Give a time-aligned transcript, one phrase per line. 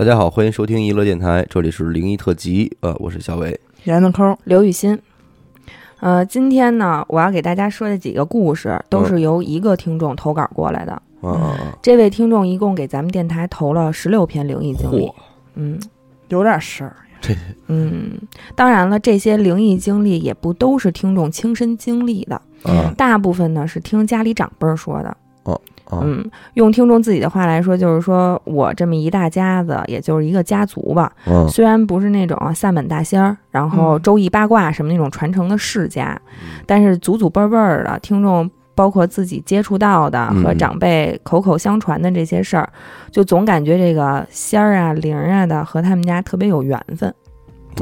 [0.00, 3.60] 大家好，欢迎收听娱乐电台，这里是灵异特辑，呃，我是小伟。
[3.84, 4.98] 圆子抠，刘雨欣，
[6.00, 10.92] 呃，今天呢，我要给大家说的几个故事，都是由一个听众投稿过来的。
[11.20, 15.12] 啊啊这位听众一共给咱们电台投了十六篇灵异经历。，
[15.56, 15.78] 嗯
[16.28, 16.96] 有点事儿。
[17.20, 17.36] 这
[17.66, 18.12] 嗯，
[18.56, 25.14] 当然了，这些灵异经历也不都是听众亲身经历的，啊大部分呢是听家里长辈儿说的。
[25.90, 31.12] 啊嗯，用听众自己的话来说，就是说我这么一大家子，也就是一个家族吧。
[31.26, 36.20] 嗯虽然不是那种啊萨满大仙儿，然后嗯周易八卦什么那种传承的世家，
[36.66, 42.68] 但是祖祖辈辈儿的听众，包括自己接触到的嗯和长辈口口相传的这些事儿，
[43.10, 47.12] 就总感觉这个仙儿啊、灵儿啊的和他们家特别有缘分。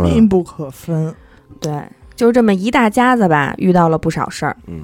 [0.02, 1.14] 密不可分。
[1.60, 1.82] 对，
[2.14, 4.56] 就是这么一大家子吧，遇到了不少事儿。
[4.66, 4.82] 嗯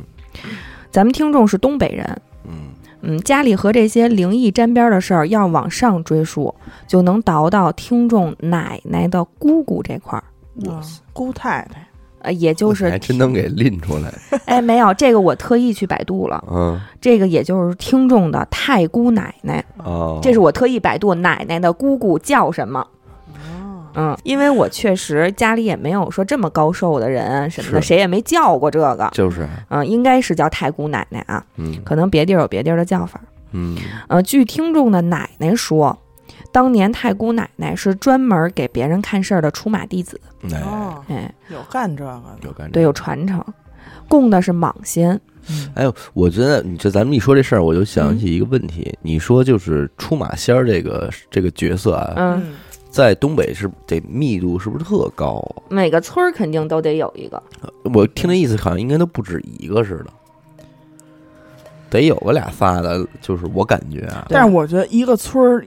[0.91, 2.05] 咱们听众是东北人，
[2.45, 2.74] 嗯
[3.07, 6.55] 嗯，家里和这些灵异沾边的事儿要往上追溯，
[6.87, 10.25] 就能倒到听众奶奶的姑姑这块儿。
[10.71, 10.81] 啊，
[11.13, 11.87] 姑太太，
[12.21, 14.13] 呃，也就是还真能给拎出来。
[14.47, 16.43] 哎，没有这个，我特意去百度了。
[16.51, 22.87] 嗯这个也就是听众的太姑奶奶，哦，这是我特意百度奶奶的姑姑叫什么。
[23.95, 29.09] 嗯，因为我确实家里也没有说这么高寿的人什么的，谁也没叫过这个。
[29.13, 33.21] 就是嗯，应该是叫太姑奶奶啊，嗯可能别地儿有别地儿的叫法。
[33.53, 33.77] 嗯
[34.09, 35.97] 呃，据听众的奶奶说，
[36.51, 40.21] 当年太姑奶奶是专门给别人看事儿的出马弟子，
[40.53, 42.39] 哎，哦，哎，有干这个的。
[42.43, 42.73] 有感觉。
[42.73, 43.45] 对，有传承，
[44.09, 45.21] 供的是蟒仙。
[45.75, 48.97] 哎呦，我觉得你这咱们一说这事儿，我就想起一个问题。
[49.03, 52.55] 你说就是出马仙儿这个这个角色啊，嗯，
[52.95, 55.67] 在东北是得密度是不是特高啊？
[55.69, 57.43] 每个村儿肯定都得有一个。
[57.93, 60.13] 我听那意思好像应该都不止一个似的，
[61.91, 65.67] 得有个俩仨的，就是我感觉啊但是我觉得一个村儿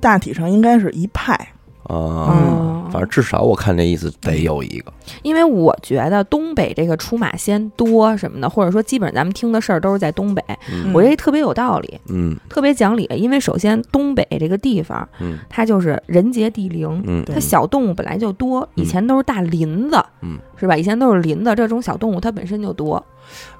[0.00, 1.53] 大体上应该是一派。
[1.84, 4.92] 啊，嗯反正至少我看这意思得有一个。
[5.22, 13.08] 因为我觉得东北这个出马仙多什么的，或者说基本咱们听的事儿都是在东北，嗯我觉得特别有道理，嗯特别讲理。
[13.16, 20.76] 因为首先东北这个地方，嗯它就是人杰地灵，嗯，它小动物本来就多，以前都是大林子，嗯，是吧？
[20.76, 23.04] 以前都是林子，这种小动物它本身就多。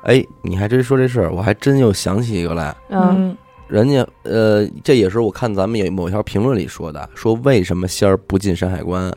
[0.03, 2.75] 哎，你还真说这事儿，我还真又想起一个来。
[2.91, 3.37] 嗯，
[3.75, 9.13] 人家呃，这也是我看咱们有某条评论里说的，说为什么仙儿不进山海关？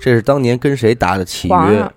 [0.00, 1.88] 这是当年跟谁打的契约？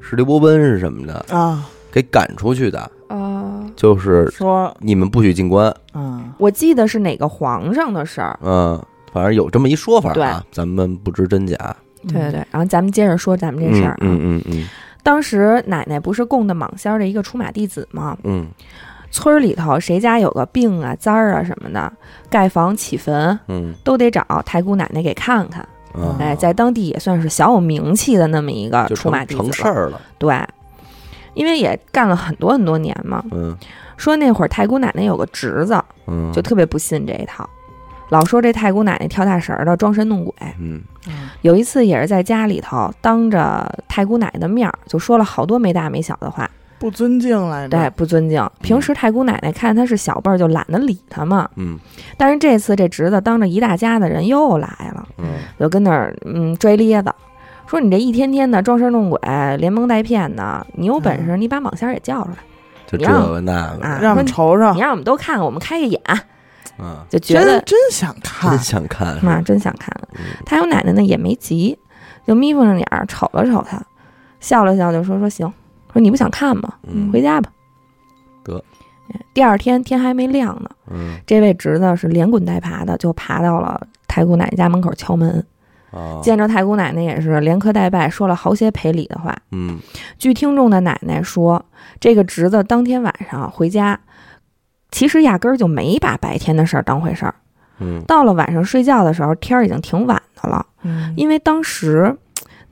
[0.00, 1.14] 是刘伯温是什么的？
[1.30, 5.74] 啊，给赶出去的，啊，就是说，你们不许进关。
[5.92, 8.38] 啊，我记得是哪个皇上的事儿。
[8.40, 8.80] 嗯，
[9.12, 11.56] 反正有这么一说法对啊，咱们不知真假。
[12.06, 13.98] 对对对，然后咱们接着说咱们这事儿啊。
[14.02, 14.68] 嗯嗯嗯
[15.02, 18.16] 当时奶奶不是供的蟒仙儿的一个出马弟子吗？
[18.22, 18.46] 嗯
[19.14, 21.92] 村儿里头谁家有个病啊、灾儿啊什么的，
[22.28, 25.64] 盖房起坟嗯都得找太姑奶奶给看看。
[25.94, 29.44] 嗯，哎，在当地也算是小有名气的那么一个出马弟子了。
[29.44, 30.00] 成成事儿了。
[30.18, 30.36] 对，
[31.34, 33.22] 因为也干了很多很多年嘛。
[33.30, 33.56] 嗯
[33.96, 37.48] 说那会儿太姑奶奶有个侄子，嗯，就特别不信这一套，
[38.08, 40.34] 老说这太姑奶奶跳大神儿的，装神弄鬼。
[40.58, 40.82] 嗯
[41.42, 47.78] 有一次也是在家里头，当着太姑奶奶的面儿，就说了好多没大没小的话，不尊敬来着。
[47.78, 48.48] 对，不尊敬。
[48.60, 51.48] 平时太姑奶奶看他是小辈儿，就懒得理他嘛。
[51.56, 51.78] 嗯
[52.16, 55.26] 但是这次这侄子当着一大家的人又来了，嗯
[55.58, 57.12] 就跟那儿嗯拽咧子，
[57.66, 59.18] 说你这一天天的装神弄鬼、
[59.58, 62.36] 连蒙带骗的，你有本事你把蟒仙儿也叫出来，
[62.86, 66.00] 就这个那个，啊让我们瞅瞅你，让我们都看看，我们开个眼，
[66.78, 68.58] 嗯，就觉得真真想看真。
[68.58, 69.24] 想看。
[69.24, 69.90] 妈真想看。
[70.12, 71.78] 嗯太姑奶奶呢也没急，
[72.26, 73.82] 就眯缝着眼儿瞅了瞅他，
[74.40, 75.52] 笑了笑就说说行，
[75.94, 76.74] 说你不想看吗？
[76.86, 77.50] 嗯回家吧。
[78.44, 78.62] 得。
[79.32, 85.44] 第二天天还没亮呢，嗯这位侄子是连滚带爬的就爬到了太姑奶奶家门口敲门，
[85.90, 89.36] 啊，见着太姑奶奶也是连磕带拜，说了好些赔礼的话。
[89.52, 89.78] 嗯
[90.18, 91.64] 据听众的奶奶说，
[92.00, 94.00] 这个侄子当天晚上回家，
[94.90, 97.34] 其实压根儿就没把白天的事儿当回事儿。
[97.78, 102.16] 嗯到了晚上睡觉的时候，天儿已经挺晚的了，嗯，因为当时。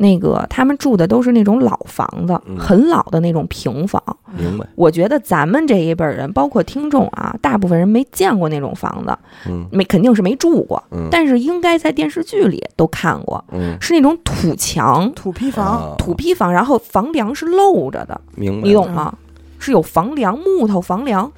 [0.03, 4.03] 那个他们住的都是那种老房子，嗯很老的那种平房。
[4.37, 4.67] 明白。
[4.75, 9.17] 我觉得咱们这一辈儿人，包括听众啊，大部分人没见过那种房子，
[9.47, 18.67] 嗯没肯定是没住过，嗯但是应该在电视剧里都看过，嗯，是那种土墙、土坯房，啊土坯房，然后房梁是露着的，明白。
[18.67, 19.15] 你懂吗？
[19.61, 21.31] 是有房梁，木头房梁，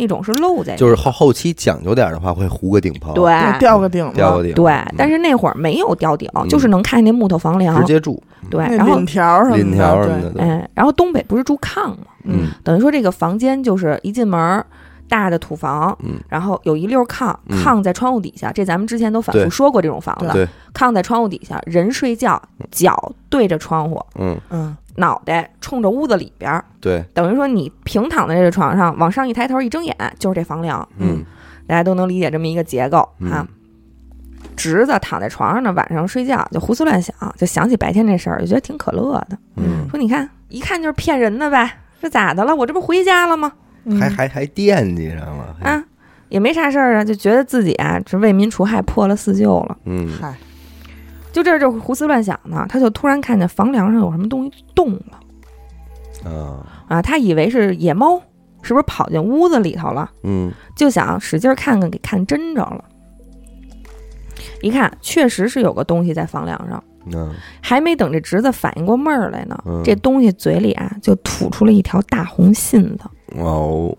[0.00, 3.30] 那种是露在，就是后后期讲究点儿的话，会糊个顶棚，对。
[3.58, 6.48] 吊个顶子，吊个顶，对嗯，但是那会儿没有吊顶，嗯。
[6.48, 7.78] 就是能看见那木头房梁。
[7.78, 10.48] 直，接住，对，然后那领条什么的，鳞条什么对。
[10.48, 11.98] 的，然后东北不是住炕吗？
[12.24, 12.48] 嗯。
[12.64, 14.64] 等于说这个房间就是一进门儿，
[15.06, 16.18] 大的土房，嗯。
[16.30, 17.62] 然后有一溜炕，嗯。
[17.62, 24.40] 炕在窗户底下，这咱们之前都反复说过这种房子，炕在窗户底下，人睡觉，脚对着窗户，嗯。
[24.48, 31.24] 嗯，脑袋冲着屋子里边儿，对，等于说你平躺在这个床上，往上一抬头一睁眼就是这房梁，嗯
[31.66, 33.46] 大家都能理解这么一个结构嗯啊。
[34.56, 39.38] 侄子躺在床上呢，晚上睡觉就胡思乱想，就想起白天这事儿，就觉得挺可乐的。
[39.56, 41.70] 嗯，说你看，一看就是骗人的呗，
[42.00, 42.54] 这咋的了？
[42.54, 43.52] 我这不回家了吗？
[43.84, 45.82] 嗯还还还惦记上了，还啊，
[46.28, 49.78] 也没啥事儿啊，就觉得自己啊这为民除害，破了四旧了。
[49.86, 50.34] 嗯嗨，
[51.32, 58.20] 就这儿就胡思乱想呢，他就突然看见房梁上有什么东西动了啊啊，他以为是野猫，
[58.62, 60.10] 是不是跑进屋子里头了？
[60.22, 62.84] 嗯就想使劲看看，给看真着了。
[64.60, 66.82] 一看，确实是有个东西在房梁上，
[67.12, 73.04] 嗯还没等这侄子反应过味儿来呢，嗯这东西嘴里啊就吐出了一条大红信子。
[73.38, 73.96] 哦，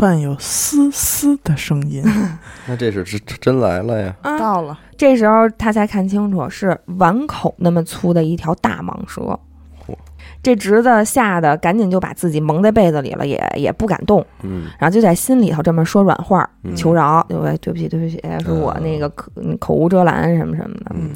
[0.00, 2.02] 伴有嘶嘶的声音，
[2.66, 9.38] 那这是真真来了呀，啊，到了，这时候他才看清楚，是碗口那么粗的一条大蟒蛇。
[9.86, 9.94] 嚯。
[10.42, 14.68] 这侄子吓得赶紧就把自己蒙在被子里了，也也不敢动，嗯。
[14.78, 16.74] 然后就在心里头这么说软话，嗯。
[16.74, 20.92] 求饶，对对对不起对不起，是我那个口口无遮拦什么什么的。
[20.94, 21.10] 嗯。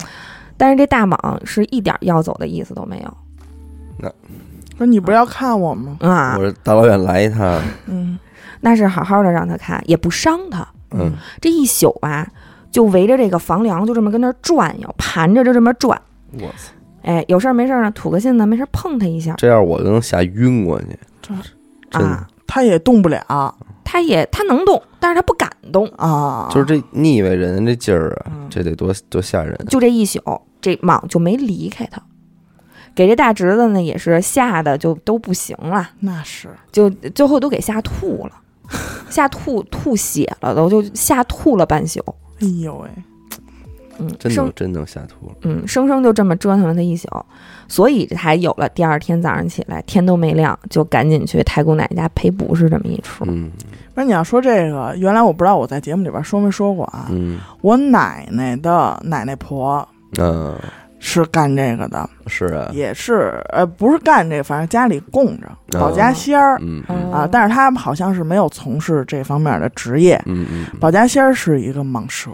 [0.58, 1.16] 但是这大蟒
[1.46, 3.16] 是一点要走的意思都没有。
[3.98, 4.12] 那。
[4.76, 5.96] 说你不是要看我吗？
[6.00, 6.36] 啊。
[6.38, 8.18] 我，这大老远来一趟，嗯
[8.64, 10.66] 那是好好的让他看，也不伤他。
[10.96, 12.26] 嗯这一宿吧，
[12.70, 16.00] 就围着这个房梁就这么跟那儿转悠，盘着就这么转。
[16.32, 16.72] 我操，
[17.02, 21.34] 哎，有事儿没事儿呢，吐个信呢，没事儿碰他一下这样我就能吓晕过去，这
[21.90, 22.26] 真的啊。
[22.46, 25.86] 他也动不了他也他能动，但是他不敢动。
[25.96, 30.20] 啊，就是这腻歪人这劲儿啊嗯，这得多多吓人，就这一宿，
[30.60, 32.00] 这蟒就没离开他，
[32.94, 38.32] 给这大侄子呢也是吓得就都不行了，那是就最后都给吓吐了，
[39.10, 42.00] 吓吐吐血了都，就吓吐了半宿。
[42.40, 42.88] 哎呦喂，
[43.98, 47.08] 嗯，生真能真能吓吐了，嗯生生就这么折腾了他一宿，
[47.68, 53.24] 所以才有了第二天早上起来天都没亮就赶紧去太姑奶奶家赔不是这么一出。
[53.28, 53.50] 嗯
[53.94, 57.06] 不是你要说这个，原来我不知道我在节目里边说没说过啊。
[57.10, 59.86] 嗯我奶奶的奶奶婆
[60.18, 60.56] 嗯，
[61.06, 66.56] 是干这个的，是啊，也是呃不是干这个，反正家里供着哦保家仙儿。
[66.62, 67.12] 嗯嗯。
[67.12, 70.16] 啊，但是他们好像是没有从事这方面的职业。
[70.24, 70.80] 嗯嗯嗯。
[70.80, 72.30] 保家仙儿是一个蟒蛇，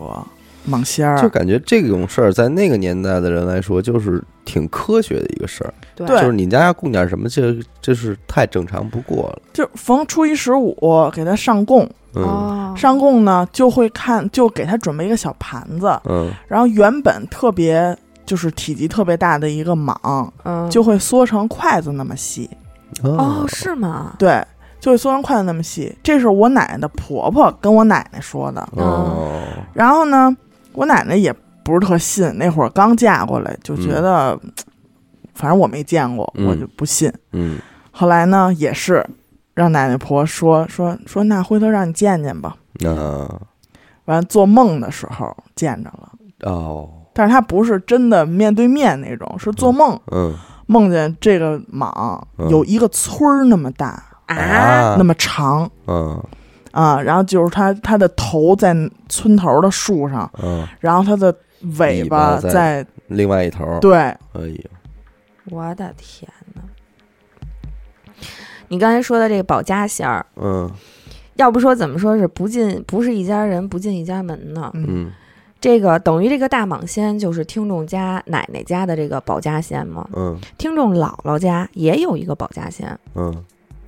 [0.68, 1.20] 蟒仙儿。
[1.20, 5.74] 就感觉这种事儿在那个年代的人来说，就是挺科学的一个事儿。
[5.96, 6.06] 对。
[6.06, 9.42] 对就是你家要供点什么，这这是太正常不过了。
[9.52, 11.82] 就逢初一十五给他上供，
[12.14, 12.22] 嗯。
[12.22, 16.30] 哦，上供呢就会看，就给他准备一个小盘子，嗯。
[16.46, 17.94] 然后原本特别
[18.30, 22.48] 就是体积特别大的一个蟒，嗯就会缩成筷子那么细，
[23.02, 24.14] 哦是吗？
[24.20, 24.40] 对，
[24.78, 25.92] 就会缩成筷子那么细。
[26.00, 28.60] 这是我奶奶的婆婆跟我奶奶说的。
[28.76, 29.42] 哦
[29.74, 30.36] 然后呢，
[30.74, 31.34] 我奶奶也
[31.64, 34.38] 不是特信，那会儿刚嫁过来，就觉得，
[35.34, 37.12] 反正我没见过，嗯我就不信。
[37.32, 37.58] 嗯
[37.90, 39.04] 后来呢，也是
[39.54, 42.54] 让奶奶婆说说说，那回头让你见见吧。
[42.86, 43.40] 啊
[44.04, 46.12] 完做梦的时候见着了，
[46.48, 50.34] 哦但是他不是真的面对面那种，是做梦、嗯。
[50.66, 52.48] 梦见这个蟒嗯。
[52.48, 56.22] 有一个村儿那么大，啊，那么长嗯。
[56.72, 58.72] 啊，然后就是它它的头在
[59.08, 61.34] 村头的树上，嗯，然后它的
[61.78, 64.70] 尾尾巴巴在在另外一头儿，对，哎呦，
[65.50, 66.62] 我的天哪！
[68.68, 70.70] 你刚才说的这个保家仙儿，嗯。
[71.34, 74.70] 要不说怎么说是不进不是一家人不进一家门呢？
[74.74, 74.86] 嗯。
[74.88, 75.12] 嗯
[75.60, 80.08] 这个等于这个大蟒仙就是听众家奶奶家的这个保家仙嘛。
[80.14, 80.38] 嗯。
[80.56, 83.44] 听众姥姥家也有一个保家仙，嗯。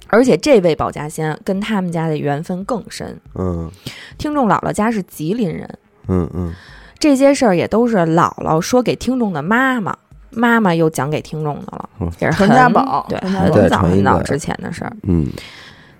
[0.08, 3.18] 而且这位保家仙跟他们家的缘分更深。
[3.34, 3.70] 嗯。
[4.18, 6.52] 听众姥姥家是吉林人，嗯嗯。
[6.98, 9.96] 这些事儿也都是姥姥说给听众的妈妈，
[10.30, 14.94] 妈妈又讲给听众的了嗯，也是传很家宝 对，很早很早之前的事儿。
[15.04, 15.26] 嗯。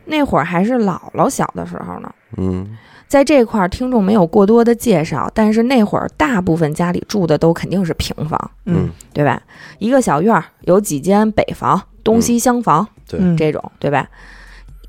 [0.05, 2.13] 那会儿还是姥姥小的时候呢。
[2.37, 2.77] 嗯
[3.13, 9.43] 在这块儿，听众没有过多的介绍，但是那会儿大部分家里住的都肯定是平房，嗯，对吧？
[9.79, 13.21] 一个小院儿有几间北房，东西厢房、对。
[13.21, 13.37] 嗯。
[13.37, 14.09] 这种，对吧？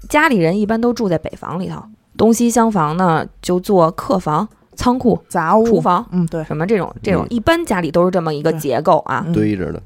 [0.08, 1.84] 家里人一般都住在北房里头，
[2.16, 9.26] 东西厢房呢就做客房、仓库、杂物厨房嗯对，什么这种这种嗯，一般家里都是这么一个结构啊。
[9.28, 9.34] 嗯。
[9.34, 9.84] 堆着的，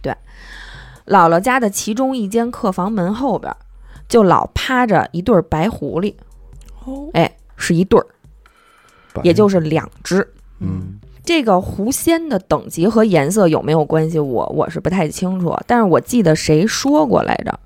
[0.00, 0.14] 对
[1.06, 3.56] 姥姥家的其中一间客房门后边儿，
[4.08, 6.14] 就老趴着一对儿白狐狸，
[6.84, 7.10] 哦。
[7.14, 8.06] 哎，是一对儿，
[9.22, 10.26] 也就是两只。
[10.58, 14.18] 嗯这个狐仙的等级和颜色有没有关系？
[14.18, 17.60] 我我是不太清楚，但是我记得谁说过来着，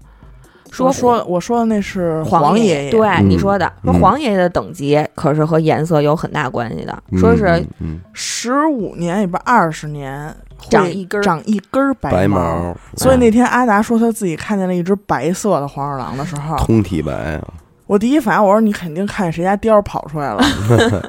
[0.71, 7.65] 说说我说的那是黄爷爷，对、嗯你说的，说嗯黄爷爷的等级可是和颜色有很大关系的，说是
[8.13, 10.37] 十五年也不二十年
[10.69, 12.37] 长一根儿长一根儿白毛。
[12.37, 17.55] 毛，所以那天阿达说他自己看见了一只白色的黄鼠狼的时候，通体白啊，
[17.87, 20.43] 我第一反应我说你肯定看见谁家貂儿跑出来了，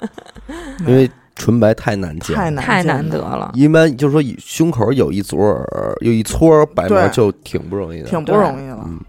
[0.88, 3.52] 因为纯白太难见，太难太难得了。
[3.54, 8.84] 一般就是说胸口有一撮儿有一撮白毛就挺不容易的，挺不容易了。
[8.86, 9.00] 嗯，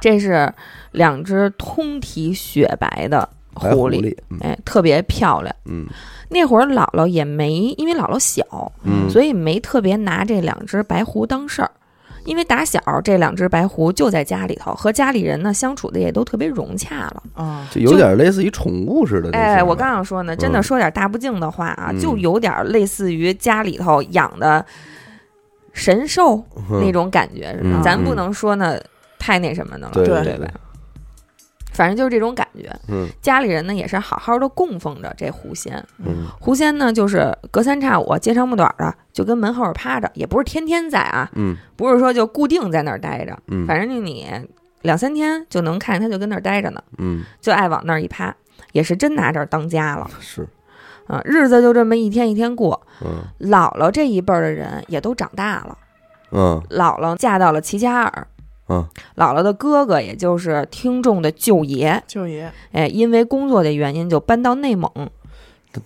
[0.00, 0.52] 这是
[0.92, 5.54] 两只通体雪白的狐狸，狸，嗯哎，特别漂亮。
[5.66, 5.86] 嗯
[6.30, 11.70] 那会儿姥姥也没，因为姥姥小，嗯，所以没特别拿这两只白狐当事儿。
[12.28, 17.22] 因为打小这两只白狐就在家里头，和家里人呢相处的也都特别融洽了。
[17.32, 24.64] 啊，就有点类似于宠物似的那哎，我刚想说呢，真的嗯说点大不敬的话啊，嗯就有点类似于家里头养的
[25.72, 28.78] 神兽嗯那种感觉咱不能说呢
[29.18, 30.48] 太那什么的了，对对对吧？
[31.78, 32.68] 反正就是这种感觉。
[32.88, 33.08] 嗯。
[33.22, 35.72] 家里人呢也是好好的供奉着这狐仙。
[35.98, 36.26] 嗯。
[36.40, 41.56] 狐仙呢就是隔三差五接长不短的就跟门后边趴着，也不是天天在啊，嗯。
[41.76, 44.26] 不是说就固定在那儿待着，嗯，反正就你
[44.82, 47.22] 两三天就能看见他就跟那儿待着呢，嗯。
[47.40, 48.34] 就爱往那儿一趴，
[48.72, 50.10] 也是真拿这儿当家了。
[50.18, 50.48] 是。
[51.06, 51.22] 啊。
[51.24, 53.22] 日子就这么一天一天过，嗯。
[53.48, 55.78] 姥姥这一辈儿的人也都长大了，
[56.32, 56.60] 嗯。
[56.70, 58.26] 姥姥嫁到了齐齐哈尔。
[58.68, 58.86] 嗯。
[59.16, 62.52] 姥姥的哥哥，也就是听众的舅爷，舅爷。
[62.72, 64.90] 哎，因为工作的原因就搬到内蒙。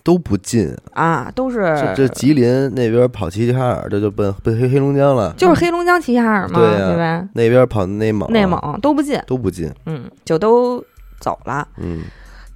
[0.01, 7.29] 都不近，啊，都是这这吉林那边跑齐齐哈尔，这就奔奔黑黑龙江了，就是黑龙江齐齐哈尔嘛，对呀吧？
[7.33, 10.83] 那边跑内蒙，内蒙都不近，都不近，嗯，就都
[11.19, 11.67] 走了。
[11.77, 12.01] 嗯。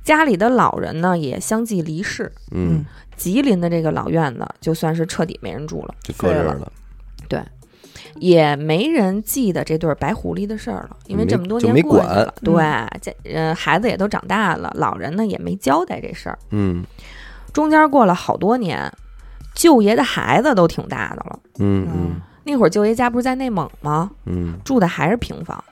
[0.04, 2.84] 家里的老人呢也相继离世，嗯，
[3.18, 6.72] 吉林的这个老院子就算是彻底没人住了，就搁这儿了，
[8.20, 12.64] 也没人记得这对白狐狸的事儿了，因为这么多年过去管了，对，
[13.02, 16.38] 这呃孩子也都长大了，老人呢也没交代这事儿。
[16.52, 16.84] 嗯
[17.54, 18.92] 中间过了好多年，
[19.56, 21.40] 舅爷的孩子都挺大的了。
[21.60, 24.12] 嗯嗯那会儿舅爷家不是在内蒙吗？
[24.26, 25.64] 嗯住的还是平房。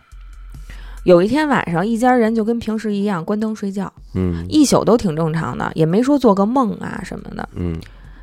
[1.04, 7.48] 有一天晚上，一家人就跟平时一样关灯睡觉，嗯一宿都挺正常的，也没说做个梦啊什么的。
[7.54, 7.80] 嗯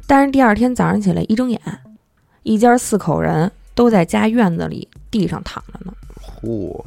[0.07, 1.61] 但是第二天早上起来一睁眼，
[2.43, 5.93] 一家四口人都在家院子里地上躺着呢。
[6.21, 6.85] 嚯，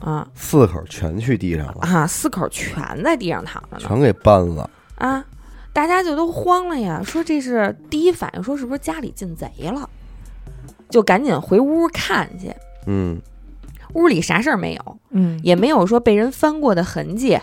[0.00, 3.78] 啊四口全去地上了，啊，四口全在地上躺着呢。
[3.78, 5.24] 全给搬了，啊，
[5.72, 9.88] 大家就都慌了呀，说这是第一反应，说是不是家里进贼了，
[10.88, 12.54] 就赶紧回屋看去。
[12.86, 13.20] 嗯
[13.94, 17.38] 屋里啥事儿没有，嗯，也没有说被人翻过的痕迹，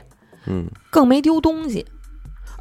[0.45, 1.85] 嗯更没丢东西。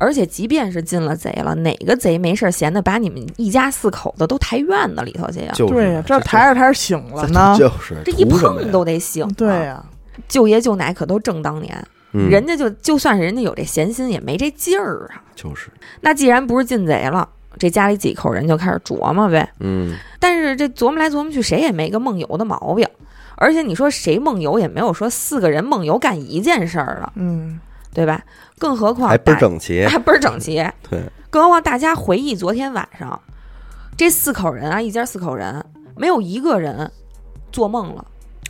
[0.03, 5.53] 而且，即便是进了贼了，哪个贼没事儿闲的把你们一家四口子都抬院子里头去呀？
[5.55, 9.81] 就是对呀，这抬着抬着醒了呢，就是这一碰都得醒、对，呀，
[10.29, 12.29] 舅爷舅奶可都正当年，嗯。
[12.29, 15.23] 人家就就算是人家有这闲心，也没这劲儿啊。
[15.37, 15.71] 就是。
[16.01, 19.49] 那既然不是进贼了，这家里几口人就开始琢磨呗。
[19.61, 19.95] 嗯。
[20.19, 22.85] 但是这琢磨来琢磨去，谁也没个梦游的毛病。
[23.37, 27.59] 而且你说谁梦游也没有说四个人梦游干一件事儿了，嗯，
[27.93, 28.23] 对吧？
[28.59, 30.57] 更何况还倍儿整齐， 还倍儿整齐。
[30.89, 33.21] 对，更何况大家回忆昨天晚上，
[33.97, 35.65] 这四口人啊，一家四口人，
[35.97, 36.91] 没有一个人
[37.51, 38.05] 做梦了，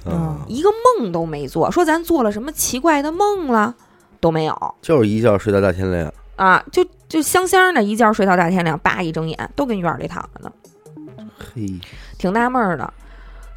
[0.07, 0.69] 嗯，一个
[0.99, 1.71] 梦都没做。
[1.71, 3.75] 说咱做了什么奇怪的梦了，
[4.21, 6.65] 都没有就是一觉睡到大天亮，啊！
[6.71, 10.53] 就就香香的，一觉睡到大天亮，叭一睁眼，都跟院里躺着呢，
[11.55, 11.67] 嘿，
[12.19, 12.93] 挺纳闷儿的。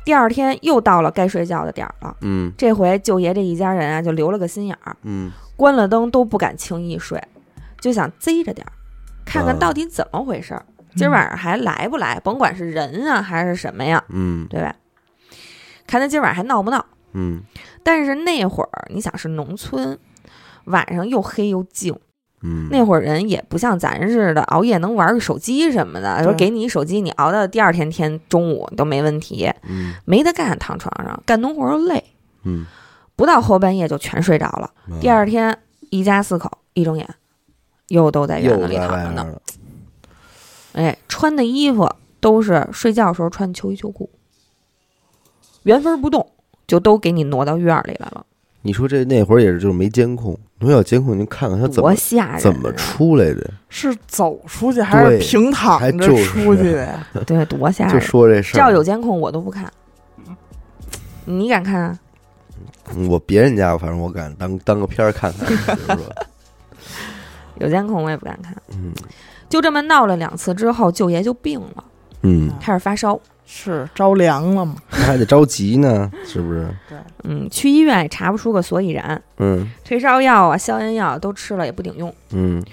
[0.04, 7.22] 第二天又到了该睡觉的点儿了，嗯这回舅爷这一家人啊，就留了个心眼儿，嗯关了灯都不敢轻易睡，
[7.80, 8.72] 就想贼着点儿，
[9.26, 10.66] 看看啊到底怎么回事儿。
[10.96, 12.20] 今儿晚上还来不来？
[12.22, 14.74] 甭管是人啊还是什么呀，嗯对吧？
[15.86, 16.86] 看他今儿晚上还闹不闹。
[17.14, 17.42] 嗯
[17.84, 19.98] 但是那会儿你想是农村，
[20.66, 21.98] 晚上又黑又静，
[22.42, 32.04] 嗯，那会儿人也不像咱似的熬夜能玩个手机什么的，说给你一手机，你熬到第二天天中午都没问题，嗯没得干，躺床上干农活儿又累，
[32.44, 32.66] 嗯，
[33.16, 34.72] 不到后半夜就全睡着了。
[34.90, 35.58] 嗯第二天
[35.90, 37.08] 一家四口一睁眼，
[37.88, 39.28] 又都在院子里躺着呢。
[40.74, 44.10] 哎，穿的衣服都是睡觉时候穿秋衣秋裤，
[45.64, 46.28] 原封不动
[46.68, 48.26] 就都给你挪到院儿里来了，
[48.64, 52.40] 你说这那会儿也是就是没监控，你说有监控，您看看他怎多么吓人、啊！
[52.40, 57.08] 怎么出来的，是走出去还是平躺着出去的呀？
[57.26, 58.00] 对，多吓人就！
[58.00, 59.72] 说这事儿，只要有监控，我都不看。
[61.26, 62.00] 你敢看啊？
[62.96, 66.16] 嗯我别人家反正我敢当当个片儿看看， 就是说
[67.60, 68.56] 有监控我也不敢看。
[68.74, 68.94] 嗯
[69.48, 71.84] 就这么闹了两次之后，舅爷就病了，
[72.24, 74.76] 嗯开始发烧，是着凉了嘛？
[74.92, 76.68] 那还得着急呢，是不是？
[77.24, 82.14] 嗯，去医院也查不出个所以然，嗯退烧药啊、消炎药都吃了也不顶用。
[82.32, 82.64] 嗯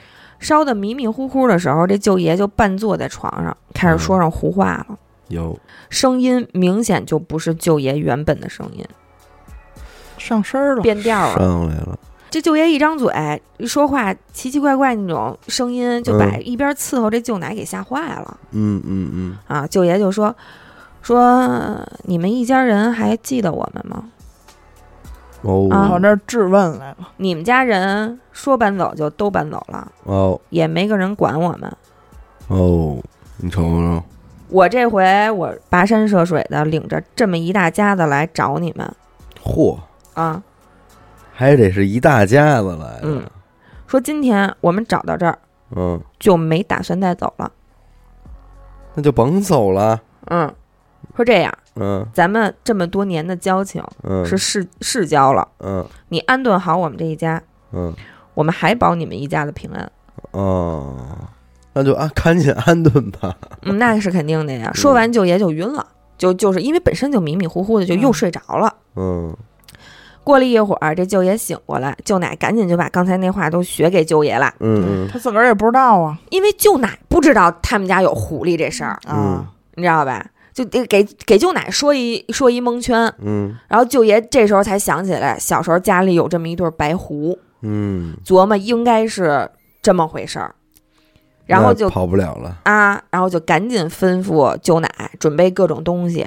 [0.41, 5.57] 烧得迷迷糊糊的时候，这舅爷就半坐在床上，开始说上胡话了，有
[5.91, 8.85] 声音明显就不是舅爷原本的声音，
[10.33, 11.39] 上身儿了，变调了。
[11.39, 11.99] 上来了，
[12.31, 13.13] 这舅爷一张嘴
[13.59, 19.67] 一说话，奇奇怪怪那种声音，就把嗯一边伺候这舅奶给吓坏了、嗯嗯嗯，啊！
[19.67, 20.35] 舅爷就说
[21.03, 24.05] ：“说你们一家人还记得我们吗？
[25.43, 27.09] 哦啊跑这儿质问来了。
[27.17, 31.71] 你们家人说搬走就都搬走了，哦也没个人管我们。
[32.49, 32.97] 哦，
[33.39, 34.03] 你瞅瞅，
[34.49, 38.91] 我这回我跋山涉水的领着这么一大家子来找你们
[39.43, 39.77] 嚯，
[40.15, 40.43] 啊，
[41.33, 43.23] 还得是一大家子来嗯，
[43.87, 45.39] 说今天我们找到这儿
[45.75, 47.51] 嗯，就没打算带走了。
[48.95, 50.55] 那就甭走了，嗯，
[51.17, 52.07] 说这样，嗯。
[52.13, 55.87] 咱们这么多年的交情嗯，是世世交了，嗯。
[56.09, 57.43] 你安顿好我们这一家，
[57.73, 57.95] 嗯。
[58.35, 59.91] 我们还保你们一家的平安。
[60.33, 60.95] 哦，
[61.73, 64.71] 那就安，赶紧安顿吧，嗯， 那是肯定的呀。
[64.75, 65.87] 说完，舅爷就晕了，
[66.19, 68.75] 就就是因为本身就迷迷糊糊的，就又睡着了。
[68.97, 69.35] 嗯
[70.25, 75.09] 过了一会儿，这舅爷醒过来，舅奶赶紧就把刚才那话都学给舅爷了，嗯嗯。
[75.11, 76.19] 他自个儿也不知道啊。
[76.31, 80.25] 因为舅奶不知道他们家有狐狸这事儿，啊，你知道吧？
[80.55, 83.57] 就得给给舅奶说一说一蒙圈，嗯。
[83.69, 89.51] 然后舅爷这时候才想起来，小时候家里有这么一对白狐，嗯，琢磨应该是
[89.81, 90.55] 这么回事儿，
[91.47, 94.89] 然后就跑不了了，啊，然后就赶紧吩咐舅奶
[95.19, 96.27] 准备各种东西，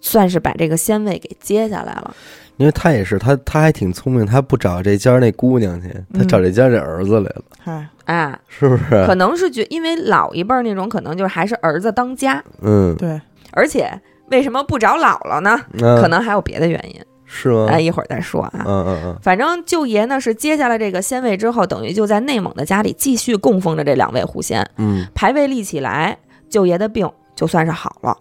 [0.00, 2.14] 算是把这个仙位给接下来了。
[2.58, 9.06] 因为他也是，他他还挺聪明，他不找这家那姑娘去，他找这家这儿子来了，嗨，啊，是不是？
[9.06, 13.20] 可能是觉，因为老一辈儿那种可能就是还是儿子当家，嗯，对，
[13.52, 13.88] 而且
[14.30, 15.58] 为什么不找姥姥呢？
[15.72, 17.66] 那可能还有别的原因，是吗？
[17.70, 18.64] 哎，一会儿再说啊。
[18.66, 26.18] 嗯嗯嗯，反正舅爷呢是接下了这个仙位之后，等于就在内蒙的家里继续供奉着这两位狐仙，嗯牌位立起来，
[26.50, 28.16] 舅爷的病就算是好了。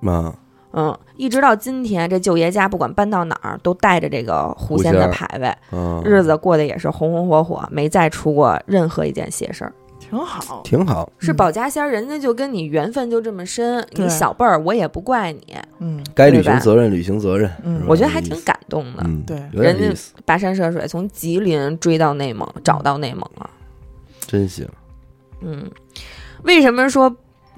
[0.00, 0.34] 妈，嗯，
[1.16, 9.72] 一直到今天，这舅爷家不管搬到哪儿，都带着这个狐仙的牌位，嗯，日子过得也是红红火火，没再出过任何一件邪事儿。
[9.98, 10.60] 挺好。
[10.62, 19.02] 挺好，是嗯保家仙儿，人家就跟你缘分就这么深，你小辈儿我也不怪你，嗯该履行责任履行责任，嗯我觉得还挺感动的。
[19.04, 23.50] 嗯，对人家，跋山涉水从吉林追到内蒙，找到内蒙了。
[24.28, 24.68] 真行，
[25.40, 25.68] 嗯，
[26.44, 27.12] 为什么说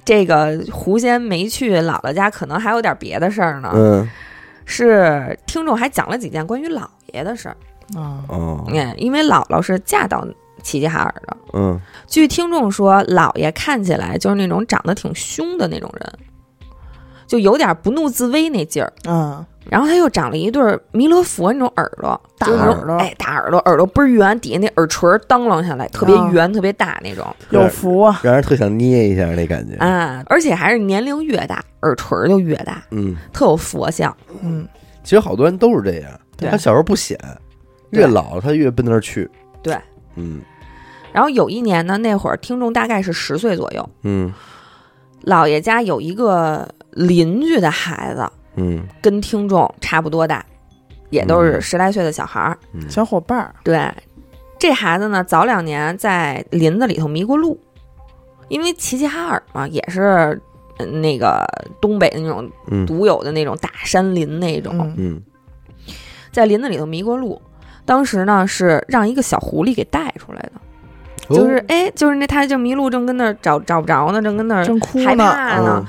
[0.09, 2.31] 这个狐仙没去姥姥家？
[2.31, 3.69] 可能还有点别的事儿呢。
[3.75, 4.09] 嗯
[4.65, 7.55] 是听众还讲了几件关于姥爷的事儿。
[7.95, 10.27] 啊，哦，嗯，因为姥姥是嫁到
[10.63, 11.37] 齐齐哈尔的。
[11.53, 16.13] 嗯据听众说，姥爷看起来就是那种长得挺凶的那种人，
[17.29, 18.91] 就有点不怒自威那劲儿。
[19.07, 22.95] 嗯，然后他又长了一对儿弥勒佛那种耳朵，大耳朵。
[22.95, 27.23] 哎，大耳朵，耳朵倍儿圆，底下那耳垂儿当啷下来，特别圆，特别大那种。
[27.51, 30.23] 有福啊，让人特想捏一下那感觉，啊！
[30.25, 34.13] 而且还是年龄越大，耳垂儿就越大，嗯，特有佛像。
[34.41, 34.67] 嗯，
[35.03, 36.49] 其实好多人都是这样，对。
[36.49, 37.15] 他小时候不显，
[37.91, 39.29] 越老他越奔那儿去，
[39.61, 39.77] 对，
[40.15, 40.41] 嗯。
[41.13, 44.33] 然后有一年呢，那会儿听众大概是十岁左右，嗯。
[45.25, 46.65] 姥爷家有一个
[47.07, 48.83] 邻居的孩子，嗯。
[49.01, 50.45] 跟听众差不多大，
[51.09, 51.61] 也都是嗯。
[51.61, 52.57] 十来岁的小孩儿。
[52.73, 53.91] 嗯，小伙伴儿，对，
[54.57, 57.59] 这孩子呢，早两年在林子里头迷过路，
[58.49, 60.39] 因为齐齐哈尔嘛，也是
[60.77, 61.45] 呃那个
[61.81, 62.85] 东北的那种嗯。
[62.85, 64.95] 独有的那种大山林那种，嗯。
[64.97, 65.21] 嗯。
[66.31, 67.41] 在林子里头迷过路。
[67.85, 70.51] 当时呢，是让一个小狐狸给带出来的，
[71.29, 71.35] 哦。
[71.35, 75.83] 就是哎，就是那他就迷路，正跟那儿找找不着呢，正跟那儿正哭害呢，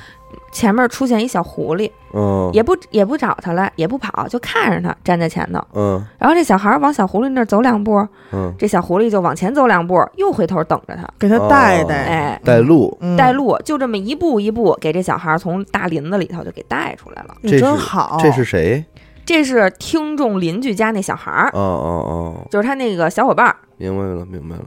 [0.53, 2.51] 前面出现一小狐狸，嗯。
[2.53, 5.61] 也不也不找他了，也不跑，就看着他站在前头。
[5.75, 6.05] 嗯。
[6.19, 8.53] 然后这小孩往小狐狸那儿走两步，嗯。
[8.59, 11.87] 这小狐狸就往前走两步，又回头等着他，给他带哦。
[11.89, 13.17] 带，哎，带路，嗯。
[13.17, 17.35] 带，路，就这么一步一步给这小孩从大林子里头就给带出来了。
[17.43, 18.85] 你这真好，这是谁？
[19.27, 23.55] 这是听众邻居家那小孩儿，哦哦哦，就是他那个小伙伴儿。
[23.77, 24.65] 明白了明白了，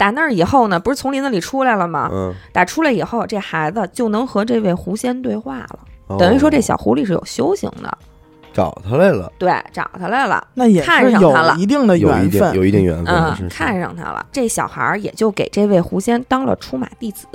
[0.00, 2.08] 打那儿以后呢，不是从林子里出来了吗？
[2.10, 7.98] 嗯，打出来以后，这孩子就能和这位狐仙对话了，哦等于说这小狐狸是有修行的。
[8.54, 14.24] 找他来了，对，找他来了，那也看是有上他了一定的有一定缘分，有一定缘分，嗯是，是看上他了。
[14.32, 17.26] 这小孩儿也就给这位狐仙当了出马弟子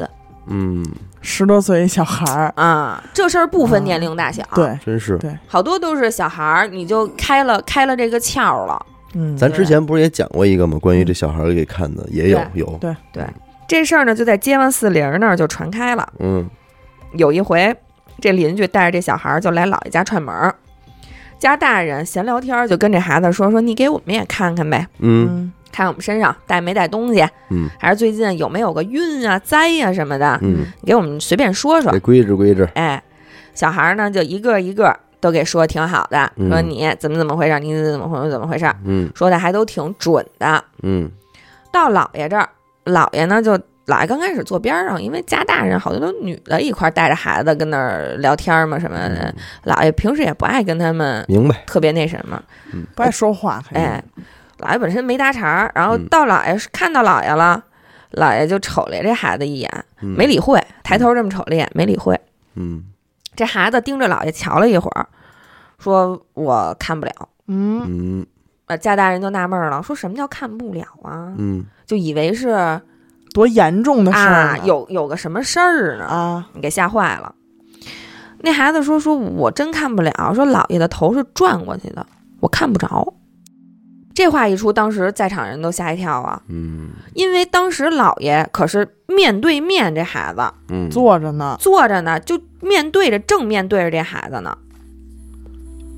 [0.48, 0.84] 嗯，
[1.22, 3.04] 十多岁一小孩儿，啊。
[3.14, 5.18] 这事儿不分年龄大小，，对，真是。
[5.20, 8.84] 对好多都是小孩儿，你就开了开了这个窍了。
[9.18, 10.78] 嗯，咱之前不是也讲过一个吗？
[10.78, 13.24] 关于这小孩儿给看的，也有有，对对
[13.68, 16.08] 这事儿呢，就在街坊四邻那儿就传开了。
[16.20, 16.48] 嗯
[17.14, 17.74] 有一回，
[18.20, 20.54] 这邻居带着这小孩儿就来姥爷家串门儿，
[21.40, 32.00] 家大人闲聊天儿就跟这孩子说说你给我们也看看呗，嗯嗯看我们身上带没带东西，嗯还是最近有没有个运啊、灾呀、什么的，嗯，给我们随便说说得。
[32.02, 33.02] 规制规制，哎，
[33.54, 36.50] 小孩儿呢就一个一个都给说挺好的，嗯。
[36.50, 39.12] 说你怎么怎么回事，你怎么回事怎么回事，嗯。
[39.16, 40.64] 说的还都挺准的。
[40.84, 41.12] 嗯。
[41.72, 42.50] 到姥爷这儿，
[42.86, 49.16] 姥爷呢就姥爷刚开始坐边上，因为家大人好多都女的一块儿带着孩子跟那儿聊天嘛什么的。
[49.16, 52.42] 嗯，姥爷平时也不爱跟他们明白，特别那什么，
[52.96, 54.04] 不爱说话，肯定哎，
[54.60, 57.62] 姥爷本身没搭茬儿，然后嗯到姥爷是看到姥爷了，
[58.14, 60.16] 姥爷就瞅了这孩子一眼，嗯。
[60.18, 62.20] 没理会，抬头这么瞅了一眼，没理会。
[62.56, 62.84] 嗯
[63.36, 65.08] 这孩子盯着姥爷瞧了一会儿，
[65.78, 67.12] 说我看不了。
[67.48, 68.26] 嗯嗯
[68.68, 71.34] 呃，家大人就纳闷儿了，说什么叫看不了啊？
[71.38, 72.82] 嗯就以为是
[73.34, 77.36] 多严重的事儿啊，有有个什么事儿呢，啊，你给吓坏了。
[78.40, 82.06] 那孩子说：“说我真看不了，说姥爷的头是转过去的，
[82.40, 83.14] 我看不着。”
[84.16, 86.90] 这话一出，当时在场人都吓一跳啊，嗯。
[87.14, 90.42] 因为当时姥爷可是面对面这孩子。
[90.70, 94.58] 嗯，坐着呢，坐着呢，就面对着正面对着这孩子呢。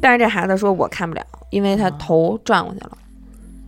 [0.02, 2.98] 但是这孩子说：“我看不了，因为他头转过去了。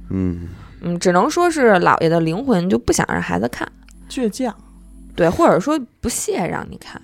[0.10, 0.48] 嗯。
[0.82, 3.68] 嗯，只能说是姥爷的灵魂就不想让孩子看，
[4.10, 4.56] 倔强。
[5.16, 7.02] 对，或者说不屑让你看。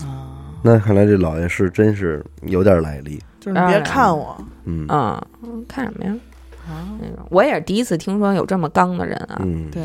[0.00, 4.36] 啊，那看来这老爷是真是有点来历，就是你别看我。
[4.64, 4.86] 嗯。
[4.88, 6.14] 嗯，看什么呀？
[6.68, 9.40] 啊，那种我也是第一次听说有这么刚的人啊。
[9.40, 9.68] 嗯。
[9.70, 9.82] 对，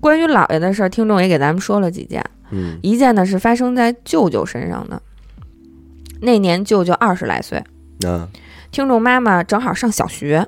[0.00, 2.24] 关于姥爷的事儿，听众也给咱们说了几件。
[2.50, 2.78] 嗯。
[2.82, 5.00] 一件呢是发生在舅舅身上的，
[6.20, 7.62] 那年舅舅二十来岁，
[8.06, 8.28] 啊。
[8.70, 10.46] 听众妈妈正好上小学，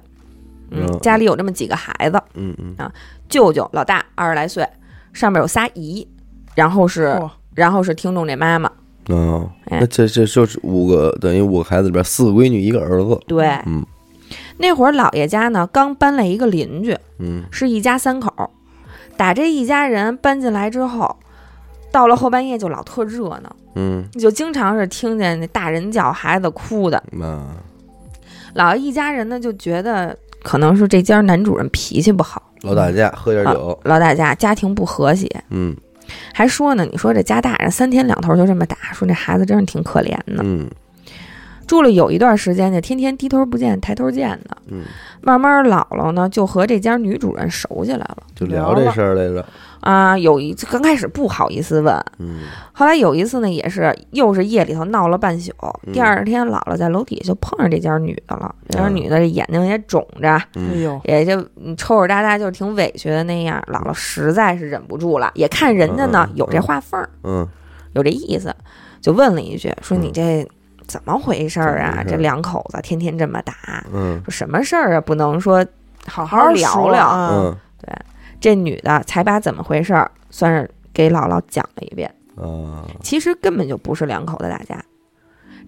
[0.70, 2.74] 嗯，嗯家里有这么几个孩子，嗯嗯。
[2.78, 2.92] 啊
[3.28, 4.66] 舅舅老大二十来岁，
[5.12, 6.06] 上面有仨姨，
[6.54, 7.30] 然后是嚯。
[7.54, 8.70] 然后是听众这妈妈，
[9.08, 9.78] 哦，哎。
[9.80, 13.84] 那这这就是五个等于五个孩子里边四个闺女一个儿子，对，嗯
[14.62, 18.32] 那会儿姥爷家呢刚搬来一个邻居，嗯是一家三口，
[19.16, 21.16] 打这一家人搬进来之后，
[21.90, 27.02] 到了后半夜就老特热闹，嗯就经常是听见那大人叫孩子哭的。
[27.10, 27.44] 嗯
[28.54, 35.76] 姥爷一家人呢就觉得可能是这家男主人脾气不好，老打架喝点酒，老打架，家庭不和谐，嗯
[36.32, 40.42] 还说呢，你说这家大人三天两头就这么打，说这孩子真是挺可怜的。
[40.44, 40.70] 嗯
[41.66, 44.82] 住了有一段时间就，天天低头不见抬头见的，嗯，
[45.20, 49.44] 慢慢姥姥呢就和这家女主人熟起来了就聊这事儿来着，
[49.80, 50.18] 啊。
[50.18, 52.40] 有一次刚开始不好意思问，嗯
[52.72, 55.52] 后来有一次呢，也是又是夜里头闹了半宿，
[55.86, 63.62] 嗯第二天姥姥在楼底下就碰上这家女的了，这家嗯女的这眼睛也肿着，哎嗯呦，也就嗯抽抽搭搭，就是挺委屈的那样。
[63.70, 67.46] 姥姥实在是忍不住了，也看人家呢有这话缝儿，嗯
[67.94, 68.54] 有这意思，
[69.00, 70.48] 就问了一句，说嗯你这
[70.92, 72.04] 怎么回事儿啊？
[72.06, 73.54] 这两口子天天这么打，
[73.90, 75.00] 嗯说什么事儿啊？
[75.00, 75.64] 不能说
[76.06, 77.06] 好好好聊聊。
[77.06, 77.56] 啊，嗯
[78.38, 82.14] 这女的才把怎么回事儿算是给姥姥讲了一遍。
[82.36, 84.84] 啊其实根本就不是两口子打架，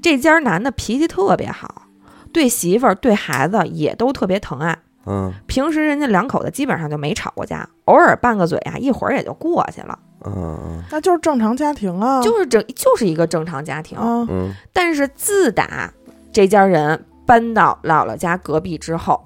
[0.03, 1.87] 这家男的脾气特别好，
[2.35, 4.77] 对媳妇儿对孩子也都特别疼爱。
[5.07, 5.33] 嗯。
[5.47, 13.97] 平时人家两口子基本上就没吵过架，偶尔拌个嘴啊，一会儿也就过去了，嗯那就是正常家庭啊，就是这就是一个正常家庭。
[13.99, 14.53] 啊，嗯。
[14.73, 15.93] 但是自打
[16.33, 19.25] 这家人搬到姥姥家隔壁之后，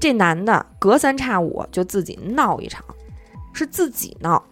[0.00, 2.84] 这男的隔三差五就自己闹一场，
[3.52, 4.42] 是自己闹，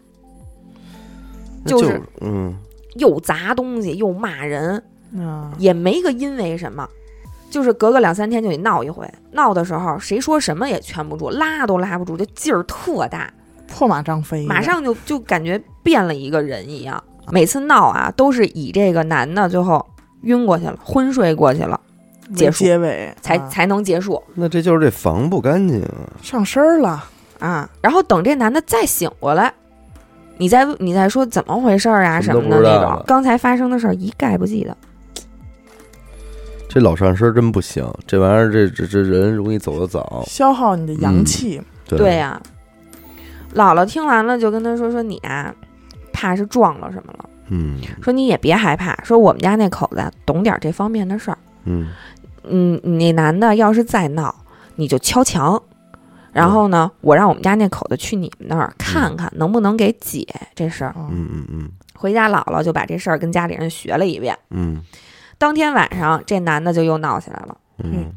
[1.67, 2.55] 就是嗯。
[2.95, 4.81] 又砸东西又骂人，
[5.11, 6.89] 嗯，也没个因为什么，
[7.55, 9.09] 就是隔个两三天就得闹一回。
[9.31, 13.33] 闹的时候谁说什么也劝不住，拉都拉不住，就劲儿特大，
[13.69, 17.01] 破马张飞，马上就就感觉变了一个人一样。
[17.31, 19.87] 每次闹啊，都是以这个男的最后
[20.23, 21.81] 晕过去了，昏睡过去了，
[22.35, 27.05] 结束结尾才、啊才能结束那这就是这房不干净啊，上身了，
[27.39, 27.71] 啊。
[27.81, 29.55] 然后等这男的再醒过来，
[30.39, 34.77] 你再你再说怎么回事儿啊什么的那种，刚才发生的事儿一概不记得。
[36.75, 42.43] 这老上身真不行，这玩意儿这这这人容易走得早，消耗你的阳气，对对呀、
[43.55, 45.55] 姥姥听完了就跟他说：“说你啊，
[46.13, 47.31] 怕是撞了什么了。
[47.47, 51.39] 嗯说你也别害怕，说我们家那口子懂点这方面的事儿。
[51.65, 51.91] 嗯
[52.43, 54.35] 嗯，你那男的要是再闹，
[54.75, 55.63] 你就敲墙，
[56.33, 60.91] 然后呢，我让我们家那口子去你们那儿看看能不能给解这事儿。
[60.91, 64.37] 啊嗯嗯嗯回家姥姥就把这事儿跟家里人学了一遍。
[64.51, 64.83] 嗯
[65.45, 67.55] 当天晚上，这男的就又闹起来了。
[67.83, 68.13] 嗯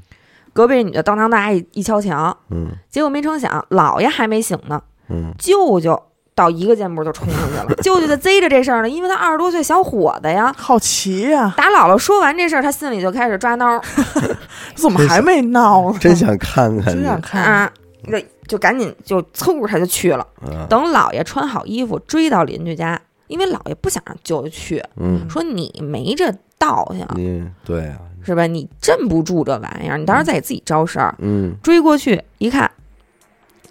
[0.54, 6.02] 隔壁女的当当当一一敲墙，嗯结果没成想，姥爷还没醒呢，嗯舅舅
[6.34, 7.66] 到一个箭步就冲出去了。
[7.84, 10.56] 舅舅就贼着这事儿呢，因为他二十多岁小伙子呀。
[10.58, 13.80] 好奇呀、打姥姥说完这事儿，他心里就开始抓挠
[14.74, 15.98] 怎么还没闹呢？
[16.02, 17.72] 真想看看，真想看，啊，
[18.06, 20.26] 那就赶紧就嗖他就去了。
[20.42, 28.46] 嗯等姥爷穿好衣服追到邻居家，因为姥爷不想让舅舅去，嗯，说你没这道行你对啊，是吧？
[28.48, 31.16] 你镇不住这玩意儿，你到时候再给自己招事儿。
[31.20, 31.56] 嗯。
[31.64, 32.70] 追过去一看，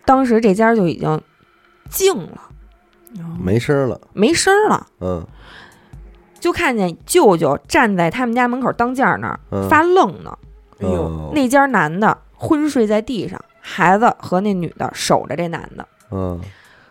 [0.04, 1.20] 当时这家就已经
[1.90, 2.40] 静了，
[3.38, 5.26] 没声儿了，没声儿了，嗯。
[6.38, 10.36] 就看见舅舅站在他们家门口当间儿那儿嗯，发愣呢。
[10.80, 11.06] 哎呦。
[11.08, 15.86] 嗯那家男的昏睡在地上，孩子和那女的守着这男的。
[16.10, 16.40] 嗯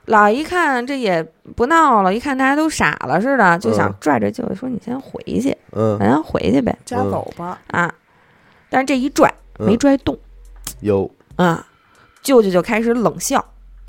[0.08, 1.24] 姥爷一看这也
[1.56, 6.78] 不闹了，一看大家都傻了似的，就想嗯拽着舅舅说：“你先回去，嗯咱回去呗。
[6.86, 7.60] 家走吧。
[7.68, 7.92] 啊！”
[8.70, 10.18] 但是这一拽嗯没拽动
[10.82, 11.66] 有啊，
[12.22, 13.44] 舅舅就开始冷笑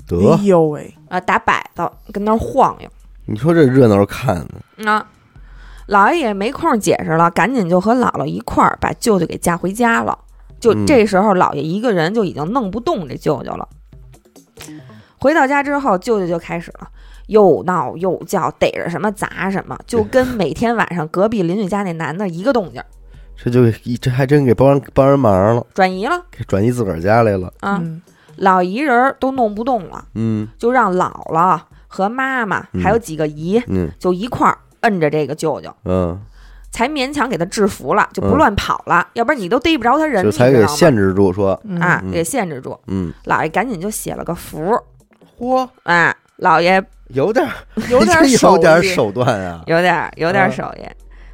[0.07, 2.89] 得哎，呦喂，啊，打摆子跟那儿晃悠
[3.25, 4.35] 你说这热闹看
[4.77, 5.05] 的，啊。
[5.87, 10.17] 姥爷也没空解释了，赶紧就和姥姥一块儿把舅舅给架回家了。
[10.59, 13.65] 就嗯这时候，姥爷一个人就已经弄不动这舅舅了。
[15.27, 16.87] 回到家之后，舅舅就开始了，
[17.25, 22.85] 又闹又叫，逮着什么砸什么，就跟 每天晚上隔壁邻居家那男的一个动静儿，
[23.35, 27.77] 这就一这还真给帮人帮人忙了，转移了给转移自个儿家来了，啊。
[27.83, 28.01] 嗯
[28.37, 36.15] 老姨人儿都弄不动了，嗯就让姥姥和妈妈嗯还有几个姨嗯就一块儿摁着这个舅舅，嗯，
[36.69, 40.63] 才勉强给他制服了，就不嗯乱跑了，要不然你都逮不着他人，这才给？
[40.67, 42.79] 限制住，说，嗯啊，嗯给限制住。
[42.85, 44.71] 嗯，姥爷赶紧就写了个符，
[45.39, 47.53] 嚯，哎，老爷有点儿
[47.89, 50.85] 有 点有点儿 手段啊，有点儿有点手艺，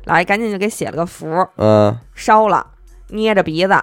[0.06, 1.98] 老爷赶紧就给写了个符，嗯。
[2.14, 2.66] 烧了，
[3.10, 3.76] 捏着鼻子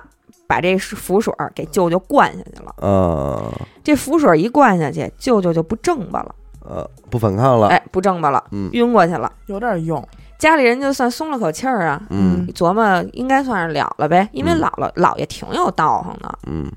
[0.46, 2.74] 把这符水儿给舅舅灌下去了。
[2.82, 3.52] 嗯。
[3.82, 8.68] 这符水一灌下去，舅舅就不正巴了，呃，不反抗了，哎，不正巴了，嗯。
[8.72, 9.32] 晕过去了。
[9.46, 10.06] 有点用。
[10.38, 12.46] 家里人就算松了口气儿啊，嗯。
[12.48, 14.60] 一琢磨应该算是了了呗，因为嗯。
[14.60, 16.38] 姥姥姥爷挺有道行的。
[16.46, 16.70] 嗯。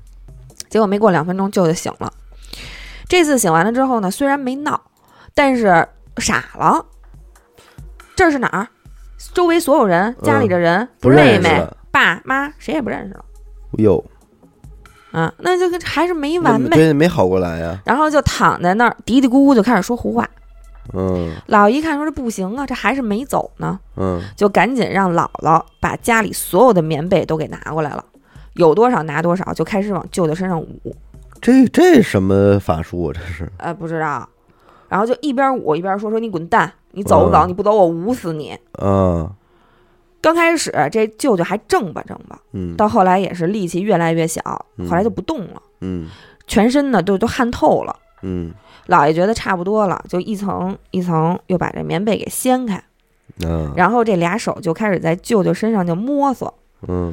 [0.68, 2.12] 结果没过两分钟，舅舅醒了。
[3.08, 4.80] 这次醒完了之后呢，虽然没闹，
[5.34, 5.86] 但是
[6.18, 6.84] 傻了。
[8.16, 8.68] 这是哪儿？
[9.32, 13.24] 周围所有人，家里的人，嗯妹妹、爸妈，谁也不认识了。
[13.78, 14.04] 哟，
[15.10, 16.76] 啊，那就跟还是没完呗。
[16.76, 20.28] 对，没好过来呀，然后就躺在那儿嘀嘀咕咕就开始说胡话。
[20.92, 28.04] 嗯姥爷一看说这不行啊，这还是没走呢，嗯就赶紧让姥姥把家里所有的棉被都给拿过来了，
[28.52, 30.94] 有多少拿多少，就开始往舅舅身上捂。
[31.44, 33.12] 这这什么法术啊？
[33.12, 34.26] 这是，呃，不知道，
[34.88, 37.44] 然后就一边捂一边说说你滚蛋，你走不走？
[37.44, 38.58] 嗯你不走我捂死你。
[38.80, 39.30] 嗯，
[40.22, 44.40] 刚开始这舅舅还挣吧挣吧，嗯到后来也是力气越来越小，
[44.78, 46.08] 嗯后来就不动了，嗯
[46.46, 47.94] 全身呢都都汗透了。
[48.22, 48.50] 嗯
[48.86, 52.82] 姥爷觉得差不多了，就一层一层又把这棉被给掀开，
[53.44, 56.54] 嗯，然后这俩手就开始在舅舅身上就摸索，
[56.88, 57.12] 嗯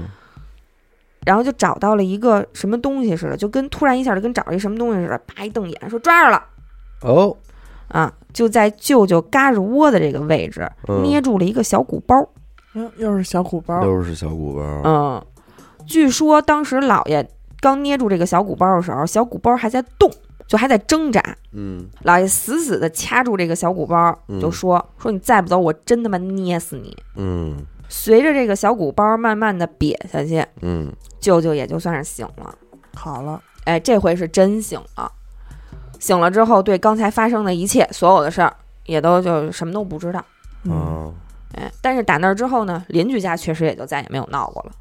[1.25, 6.43] 然后就找到了一个什么东西似的，就跟突然一下就跟找着一什么东西似的，啪一瞪眼说抓着了
[7.01, 7.36] 哦，
[7.89, 8.12] 啊！
[8.34, 12.15] 就在舅舅嘎吱窝的这个位置嗯捏住了一个小鼓包。
[12.73, 15.21] 嗯又是小鼓包，又是小鼓包，嗯，
[15.86, 17.27] 据说当时姥爷
[17.60, 20.10] 刚捏住这个小鼓包的时候，小鼓包还在动，
[20.47, 21.21] 就还在挣扎。
[21.51, 27.57] 嗯姥爷死死的掐住这个小鼓包，嗯就说：“说你再不走，我真他妈捏死你！”嗯
[27.91, 32.56] 随着这个小鼓包慢慢的瘪下去，嗯舅舅也就算是醒了。
[32.95, 35.12] 好了，哎，这回是真醒了。
[35.99, 40.23] 醒了之后，对刚才发生的一切所有的事儿，也都就什么都不知道。
[40.63, 41.13] 嗯，啊，
[41.56, 44.71] 哎，但是打那儿之后呢，邻居家确实也就再也没有闹过了。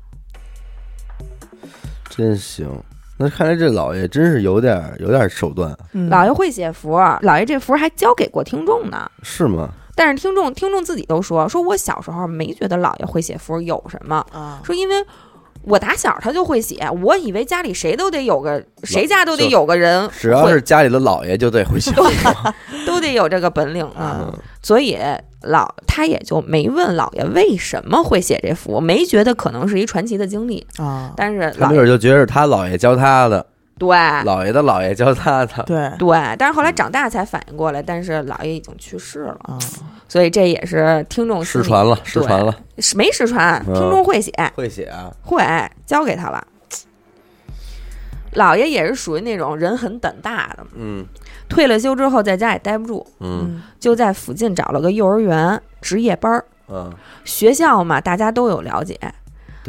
[2.09, 2.71] 真行。
[3.19, 9.11] 那看来这老爷真是有点儿有点儿手段，嗯姥爷会写符，老爷这符还交给过听众呢。
[9.23, 9.69] 是吗？
[10.01, 14.95] 但是听众听众自己都说，说我小时候没觉得姥爷会写符有什么，啊，说因为
[15.63, 21.93] 我打小他就会写，我以为家里谁都得有个，谁家都得有个人会，只要是家里的老爷就得会写，
[22.87, 23.85] 都得有这个本领。
[23.89, 24.21] 啊。
[24.23, 24.39] 嗯。
[24.63, 24.97] 所以
[25.43, 30.67] 老他也就没问姥爷为什么会写这符，没觉得可能是一传奇的经历。
[30.79, 33.45] 啊，但是老没姥爷准就觉得是他姥爷教他的，
[33.81, 33.97] 对。
[33.97, 35.91] 姥爷的姥爷教他的，对。
[35.99, 39.59] 对，但是后来长大才反应过来，但是姥爷已经去世了，啊，
[40.07, 42.55] 所以这也是听众失传了，失传了，
[42.95, 43.73] 没失传，嗯。
[43.73, 45.43] 听众会写，会写啊，会
[45.87, 46.47] 交给他了。
[48.35, 51.07] 姥爷也是属于那种人很胆大的，嗯。
[51.49, 53.41] 退了休之后在家也待不住，嗯。
[53.45, 56.45] 嗯就在附近找了个幼儿园值夜班儿。
[56.73, 56.89] 嗯，
[57.25, 58.97] 学校嘛，大家都有了解，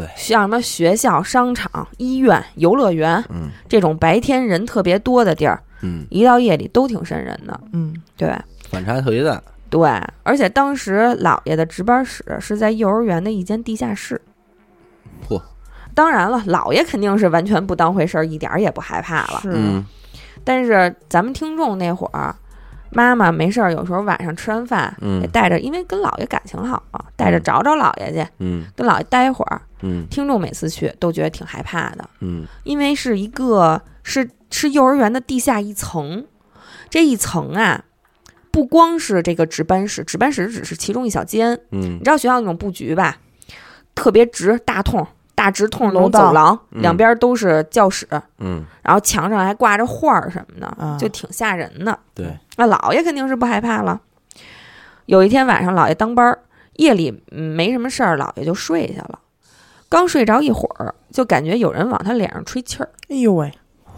[0.01, 7.59] 对像什么学校、商场、医院、游乐园嗯这种白天人特别多的地儿，嗯，一到夜里都挺瘆人的。
[7.73, 8.33] 嗯，对
[8.69, 9.41] 反差特别大。
[9.69, 9.89] 对，
[10.23, 14.19] 而且当时姥爷的值班室是在幼儿园的一间地下室。
[15.29, 15.41] 嚯！
[15.93, 19.39] 当然了，姥爷肯定是完全不当回事儿，一点儿也不害怕了。
[19.41, 19.85] 是，嗯
[20.43, 22.35] 但是咱们听众那会儿，
[22.91, 25.21] 妈妈没事儿，有时候晚上吃完饭，嗯。
[25.21, 28.65] 也带着，因为跟姥爷感情好啊，带着嗯找找姥爷去，嗯。
[28.75, 29.61] 跟姥爷待会儿。
[29.81, 30.05] 嗯。
[30.09, 32.45] 听众每次去都觉得挺害怕的，嗯。
[32.63, 36.25] 因为是一个是是幼儿园的地下一层，
[36.89, 37.85] 这一层啊，
[38.51, 41.53] 不光是这个值班室，值班室只是其中一小间。
[41.71, 41.95] 嗯。
[41.95, 43.17] 你知道学校那种布局吧，
[43.95, 45.05] 特别直，大通
[45.41, 51.97] 大直通楼走廊，嗯两边都是教室，嗯，然后墙上还挂着画儿什么的，啊就挺吓人的。
[52.13, 53.99] 对，那姥爷肯定是不害怕了。
[55.07, 56.37] 有一天晚上，姥爷当班儿，
[56.73, 59.17] 夜里嗯没什么事儿，姥爷就睡下了。
[59.89, 63.51] 刚睡着一会儿，就感觉有人往他脸上吹气儿哎呦喂，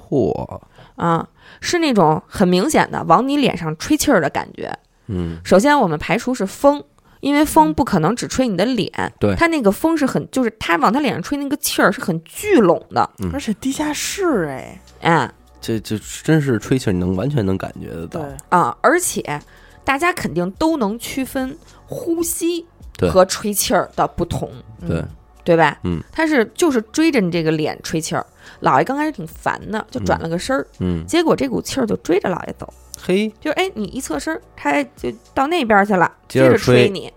[0.09, 0.61] 嚯，
[0.95, 1.27] 啊，
[1.59, 4.71] 是那种很明显的往你脸上吹气儿的感觉。
[5.07, 6.81] 嗯首先，我们排除是风，
[7.23, 9.33] 因为风不可能只吹你的脸，对。
[9.35, 13.31] 它那个风是很，就是它往他脸上吹那个气儿是很聚拢的，嗯。
[13.33, 15.31] 而且地下室哎，哎。
[15.61, 19.39] 这这真是吹气儿，你能完全能感觉得到对。，啊，而且
[19.85, 22.65] 大家肯定都能区分呼吸
[23.09, 24.51] 和吹气儿的不同，
[24.85, 25.07] 对嗯，
[25.45, 25.79] 对吧？
[25.83, 28.25] 嗯，他是就是追着你这个脸吹气儿，
[28.61, 32.67] 姥爷刚开始挺烦的，就转了个身儿，嗯，结果这股气儿就追着姥爷走，
[33.01, 36.75] 嘿，就是哎，你一侧身儿，他就到那边去了，接着接着吹。
[36.75, 37.11] 吹你。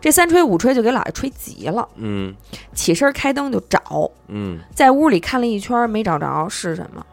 [0.00, 2.34] 这三吹五吹就给姥爷吹急了，嗯。
[2.74, 4.58] 起身开灯就找，嗯。
[4.74, 7.04] 在屋里看了一圈没找着是什么，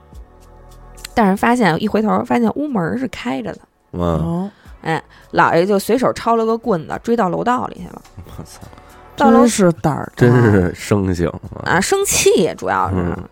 [1.14, 3.60] 但是发现一回头发现屋门是开着的，
[3.94, 8.02] 嗯，哎，姥爷就随手抄了个棍子追到楼道里去了。
[8.38, 8.60] 我操，
[9.16, 11.32] 到楼真是胆儿，真是生性
[11.64, 12.96] 啊，生气主要是。
[12.98, 13.30] 嗯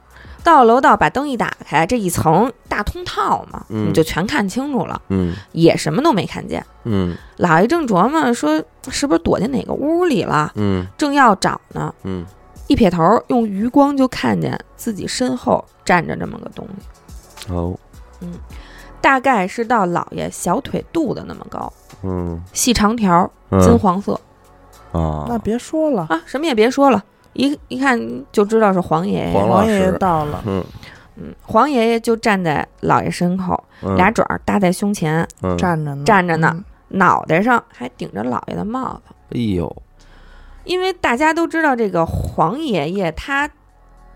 [0.50, 3.88] 到楼道，把灯一打开，这一层大通套嘛，嗯。
[3.90, 5.36] 你就全看清楚了，嗯。
[5.52, 6.66] 也什么都没看见。
[6.86, 7.16] 嗯。
[7.38, 10.86] 姥爷正琢磨说是不是躲进哪个屋里了，嗯。
[10.98, 12.26] 正要找呢，嗯，
[12.68, 17.78] 一撇头，用余光就看见自己身后站着这么个东西，哦，
[18.22, 18.34] 嗯。
[19.00, 21.72] 大概是到老爷小腿肚子那么高，
[22.04, 22.42] 嗯。
[22.54, 23.62] 细长条，嗯。
[23.62, 24.20] 金黄色、
[24.92, 28.00] 啊，那别说了，啊，什么也别说了，一一看
[28.32, 29.34] 就知道是黄爷爷。
[29.34, 30.63] 黄老爷爷师到了，嗯。
[31.22, 33.96] 嗯，黄爷爷就站在老爷身后，嗯。
[33.98, 36.63] 俩爪儿搭在胸前，嗯，站着呢，站着呢嗯，
[36.98, 39.13] 脑袋上还顶着老爷的帽子。
[39.32, 39.84] 哎呦，
[40.63, 43.50] 因为大家都知道，这个黄爷爷他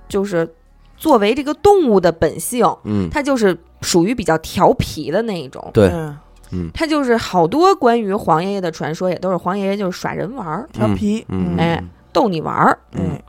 [0.08, 0.49] 就是
[0.95, 5.69] 作为这个动物的本性，嗯，他就是属于比较调皮的那一种。
[5.73, 6.17] 对，嗯
[6.52, 12.80] 嗯，他就是好多关于黄爷爷的传说，也都是黄爷爷就是耍人玩儿，调皮，嗯，哎逗你玩儿。
[12.91, 13.12] 嗯。
[13.12, 13.21] 哎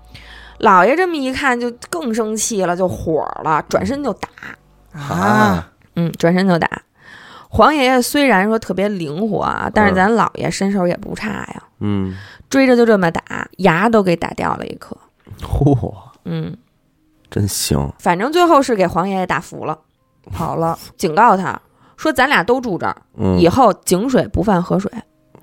[0.60, 4.28] 姥爷这么一看就更生气了，就火了，转身就打。
[4.92, 6.70] 啊，嗯，转身就打。
[7.50, 9.94] 黄爷爷虽然说特别灵活啊，但是嗯。
[9.94, 12.16] 咱姥爷身手也不差呀，嗯，
[12.48, 14.96] 追着就这么打，牙都给打掉了一颗。
[15.42, 15.92] 嚯，
[16.24, 16.56] 嗯，
[17.28, 19.76] 真行，反正最后是给黄爷爷打服了，
[20.32, 21.60] 跑了， 警告他
[21.96, 24.90] 说：“咱俩都住这儿，嗯，以后井水不犯河水。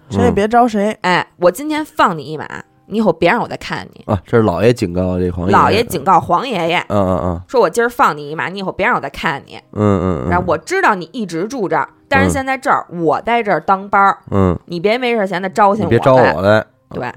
[0.10, 2.45] 谁也别招谁，哎，我今天放你一马，
[2.91, 4.04] 你以后别让我再看你。
[4.06, 7.41] 啊，这是老爷警告这黄爷，老爷警告黄爷爷嗯嗯嗯。
[7.47, 9.56] 说：“我今儿放你一马，你以后别让我再看你。
[9.71, 17.12] 嗯嗯嗯，然后我知道你一直住这儿，但是嗯现在这儿我在这儿当班儿，嗯，你别没事闲的招醒你别招我来，对，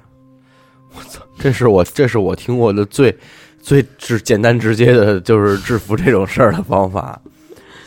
[0.97, 3.19] 我操这是我这是我听过的最
[3.61, 7.21] 最直简单直接的，就是制服这种事儿的方法，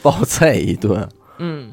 [0.01, 1.71] 暴揍一顿，嗯。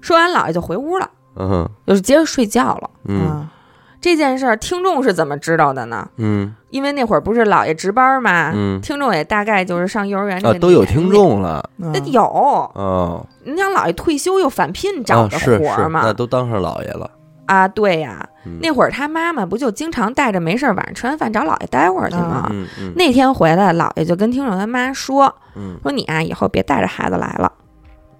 [0.00, 2.90] 说完，姥爷就回屋了，嗯就是接着睡觉了。
[3.04, 3.20] 嗯。
[3.20, 3.52] 啊，
[4.02, 6.06] 这件事儿，听众是怎么知道的呢？
[6.18, 11.10] 嗯因为那会儿不是姥爷值班嘛，嗯听众也大概就是上幼儿园这都有听龄。
[11.10, 16.00] 众了，那那有，哦，你想姥爷退休又返聘找的啊是是，活儿嘛？
[16.04, 17.10] 那都当上老爷了，
[17.46, 22.48] 啊，对呀，嗯那会儿他妈妈不就经常带着没事儿晚上吃完饭找姥爷待会儿去吗？
[22.50, 27.52] 嗯嗯那天回来，姥爷就跟听众他妈说嗯，说你啊，以后别带着孩子来了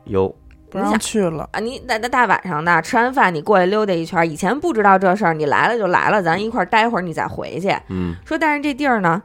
[0.04, 0.34] 有，
[0.72, 1.60] 不让去了，啊！
[1.60, 4.26] 你那那大晚上的吃完饭，你过来溜达一圈儿。
[4.26, 7.76] 以前不知道这事儿，你来了就来了，咱一块儿待会儿，你再回去。
[7.90, 9.22] 嗯说但是这地儿呢，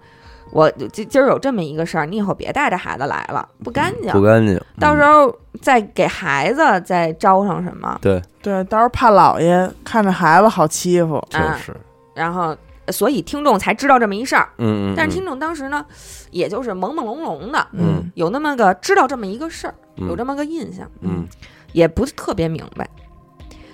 [0.51, 4.11] 我今今儿有这么一个事儿，你以后别带着孩子来了，不干净。
[4.11, 11.73] 不干净，到时候候再给孩子再招上什么，对，对，到时候怕姥爷看着孩子好欺负，就是，
[12.13, 12.55] 然后
[12.89, 14.49] 所以听众才知道这么一事儿。
[14.57, 15.85] 嗯嗯，但是听众当时呢，
[16.31, 21.27] 也就是朦朦胧胧的，嗯有那么个知道这么一个事儿，嗯有这么个印象，嗯
[21.73, 22.87] 也不是特别明白。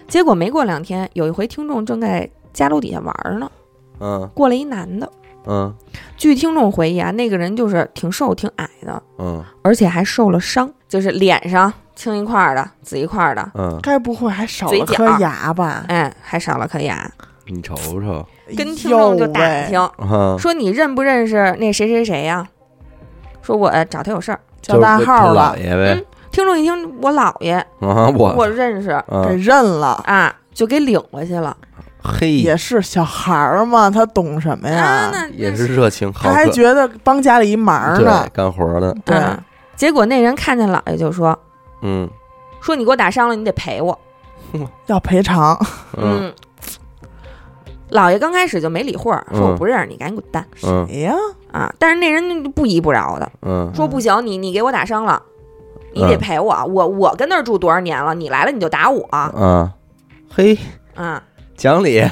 [0.07, 3.51] 结果没过两天，有一回听众正在家楼底下玩儿呢，
[3.99, 5.11] 嗯过来一男的，
[5.45, 5.73] 嗯
[6.17, 15.85] 据听众回忆啊，那个人就是挺瘦、挺矮的，嗯而且还受了伤，就是脸上青一块儿的、紫一块儿的，嗯，该不会还少了颗牙吧？
[15.87, 17.09] 哎，还少了颗牙。
[17.45, 22.47] 你瞅瞅，跟听众就打听，啊，说你认不认识那谁谁谁呀、
[23.41, 24.39] 说我呃找他有事儿。
[24.61, 28.33] 叫大号了姥，爷呗，听众一听我姥爷，啊我。
[28.35, 30.01] 我认识给嗯认了。
[30.05, 31.55] 啊，就给领回去了。
[32.03, 32.31] 嘿。
[32.31, 35.09] 也是小孩儿嘛，他懂什么啊，呀？
[35.13, 38.27] 那也是热情好他还客，觉得帮家里一忙对呢。
[38.33, 39.15] 干活的，对。
[39.15, 39.41] 啊
[39.75, 41.37] 结果那人看见姥爷就说
[41.81, 42.09] 嗯。
[42.61, 43.97] 说你给我打伤了，你得赔我。
[44.87, 45.55] 要赔偿，
[45.97, 46.31] 嗯。
[46.31, 46.33] 嗯，
[47.91, 50.87] 姥爷刚开始就没理会儿，说我不认识你，赶紧滚蛋嗯。
[50.89, 51.13] 哎呀，
[51.51, 51.73] 啊！
[51.77, 53.71] 但是那人不依不饶的，嗯。
[53.75, 55.21] 说不行，你你给我打伤了，
[55.93, 56.65] 你得嗯赔我。
[56.65, 59.71] 我我跟那儿住多少年了，你来了你就打我嗯，
[60.33, 60.57] 嘿，
[60.95, 61.21] 嗯！
[61.55, 62.03] 讲理，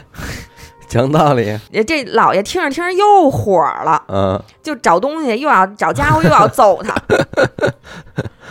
[0.88, 6.96] 讲道理，这老爷听着听着又火了，嗯，就找东西，又要找家伙，又要揍他。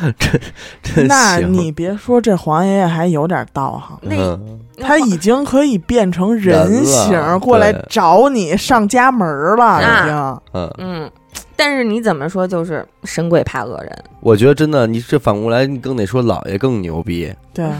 [0.82, 10.40] 真那行你别说，这黄爷爷还有点道行，那嗯他已经可以变成人人形了过来找你上家门了，啊已经。
[10.54, 11.10] 嗯，嗯，
[11.60, 17.30] 但是你怎么说就是神鬼怕恶人，我觉得真的，你这反过来，你更得说老爷更牛逼。
[17.52, 17.70] 对，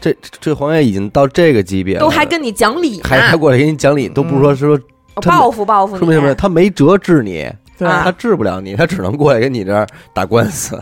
[0.00, 4.80] 这这这黄爷已经到这个级别了，都还跟你讲理还还，过来给你讲理，都不是说说
[5.16, 6.30] 他没报复报复说明什么？
[6.30, 6.34] 你。
[6.34, 7.86] 他没辙治你，对。
[7.86, 10.80] 啊他治不了你，他只能过来跟你这儿打官司，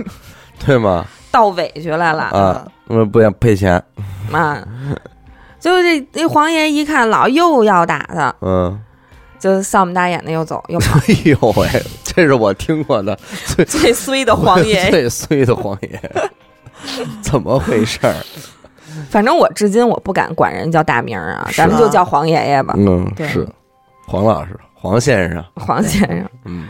[0.66, 1.06] 对吗？
[1.30, 2.24] 倒委屈来了。
[2.24, 3.82] 啊，嗯，不想赔钱，
[4.30, 4.62] 啊！
[5.58, 8.78] 就这那黄爷一看老又要打他，嗯，
[9.38, 10.98] 就丧不大眼的又走又跑。
[11.08, 11.68] 哎呦喂，
[12.04, 16.00] 这是我听过的最 最衰的黄爷， 最衰的黄爷，
[17.22, 18.14] 怎么回事儿？
[19.10, 23.28] 反正我至今我不敢管人叫大名儿啊，咱们就叫黄爷爷吧，嗯，对。
[23.28, 23.46] 是。
[24.06, 26.24] 黄老师，黄先生，黄先生。
[26.44, 26.68] 嗯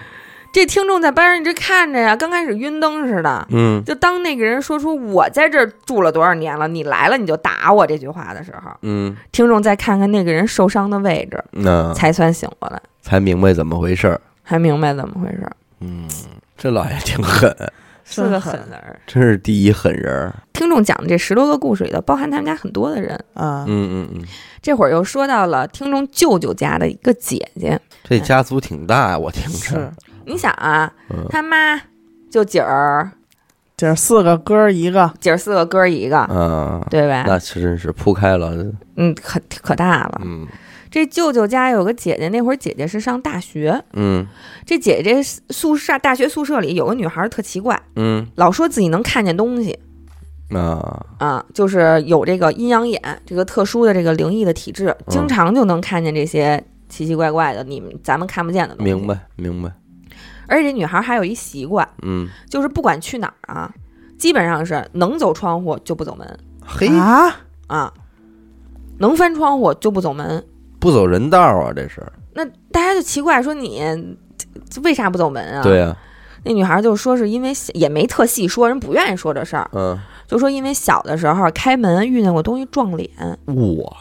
[0.57, 3.47] 这听众在班上一直看着呀，刚开始晕灯似的。
[3.51, 14.19] 嗯就当那个人说出“我在这儿住了多少年了，你来了你就打我”这句话的时候，嗯，听众再看看那个人受伤的位置，那才算醒过来，才明白怎么回事儿。
[14.43, 16.09] 还明白怎么回事儿，嗯，
[16.57, 17.55] 这老爷挺狠，
[18.03, 18.99] 是个狠狠人儿。
[19.07, 20.33] 真是第一狠人儿。
[20.55, 23.15] 听众讲的这十多个故事里头，包含他们家很多的人。
[23.35, 24.25] 啊，嗯嗯嗯，
[24.63, 29.93] 这会儿又说到了听众舅舅家的一个姐姐，这家族挺大呀，我听着是。
[30.27, 31.81] 你想啊，嗯他妈
[32.31, 33.11] 就姐儿
[33.77, 37.25] 姐儿四个哥儿一个，姐儿四个哥儿一个，啊，对吧？
[37.27, 38.53] 那是真是铺开了，
[38.97, 40.21] 嗯，可可大了。
[40.25, 40.47] 嗯
[40.89, 44.27] 这舅舅家有个姐姐，那会儿姐姐是上大学，嗯
[44.65, 49.79] 这姐姐宿舍大学宿舍里有个女孩儿特奇怪，嗯老说自己能看见东西
[50.55, 58.95] 啊，啊，就是有这个阴阳眼，这个特殊的这个灵异的体质，经常就能看见这些奇奇怪怪的你们咱们看不见的东西。
[58.95, 59.07] 明。
[59.07, 59.71] 白明白，
[60.49, 63.73] 而且这女孩还有一习惯，嗯，就是不管去哪儿啊，
[64.19, 66.39] 基本上是能走窗户就不走门。
[66.61, 67.37] 嘿，啊，
[67.67, 67.93] 啊，
[68.99, 70.45] 能翻窗户就不走门。
[70.79, 72.03] 不走人道啊，这是，
[72.35, 73.83] 那大家就奇怪说你
[74.83, 75.63] 为啥不走门啊？
[75.63, 75.97] 对呀，
[76.45, 83.11] 那女孩就说是因为也没特细说，人不愿意说这事儿，嗯，就说因为小的时候开门遇见过东西撞脸，
[83.47, 83.97] 我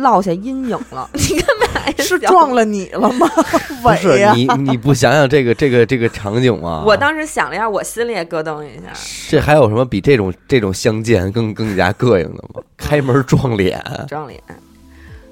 [0.00, 1.08] 落下阴影了。
[1.14, 1.94] 你干嘛呀？
[2.02, 3.28] 是撞了你了吗？
[3.82, 6.82] 不是你你不想想这个这个这个场景吗？
[6.86, 8.92] 我当时想了一下，我心里也咯噔一下。
[9.28, 12.60] 这还有什么比这种这种相见更更加膈应的吗？
[12.76, 14.40] 开门撞脸，撞脸，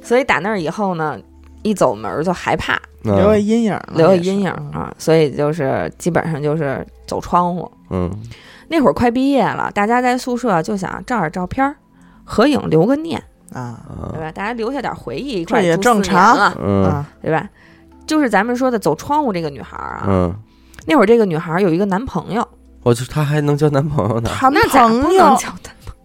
[0.02, 1.18] 所以打那儿以后呢，
[1.62, 4.50] 一走门儿就害怕，留下嗯阴影了，留下阴影。
[4.50, 7.70] 啊，所以就是基本上就是走窗户。
[7.90, 8.10] 嗯
[8.70, 11.74] 那会儿快毕业了，大家在宿舍就想照点照片儿，
[12.22, 13.22] 合影留个念，
[13.52, 13.80] 啊。
[14.12, 14.32] 对啊吧？
[14.32, 16.84] 大家留下点回忆，一块儿这也住四年正常了，嗯。
[16.84, 17.48] 啊，对吧？
[18.06, 20.34] 就是咱们说的走窗户这个女孩儿啊，嗯，
[20.86, 22.46] 那会儿这个女孩儿有一个男朋友，
[22.82, 25.38] 我就她还能交男朋友呢，谈那咋不能朋友？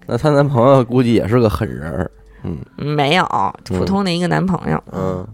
[0.05, 2.11] 那她男朋友估计也是个狠人儿，
[2.43, 2.57] 嗯。
[2.77, 3.25] 没有，
[3.63, 5.25] 普通的一个男朋友，嗯。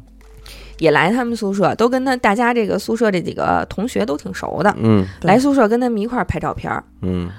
[0.77, 5.03] 也来他们宿舍，都跟他大家这个宿舍这几个同学都挺熟的，嗯。
[5.23, 6.83] 来宿舍跟他们一块儿拍照片儿。
[7.01, 7.29] 嗯。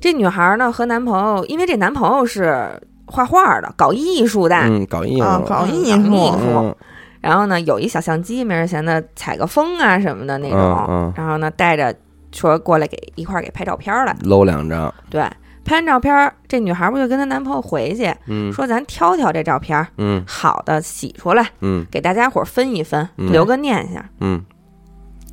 [0.00, 6.76] 这女孩儿呢和男朋友，因为这男朋友是画画的，搞艺术的，嗯，搞艺啊，术，嗯搞艺术，嗯
[7.22, 11.12] 然后呢有一小相机，没人闲的采个风啊什么的那种，嗯嗯。
[11.16, 11.92] 然后呢带着
[12.30, 14.16] 说过来给一块儿给拍照片儿来。
[14.22, 15.22] 搂两张，对，
[15.64, 18.52] 拍完照片儿，这女孩儿不就跟她男朋友回去嗯。
[18.52, 20.22] 说咱挑挑这照片儿，嗯。
[20.26, 21.84] 好的洗出来嗯。
[21.90, 23.32] 给大家伙儿分一分，嗯。
[23.32, 24.04] 留个念想。
[24.20, 24.44] 嗯。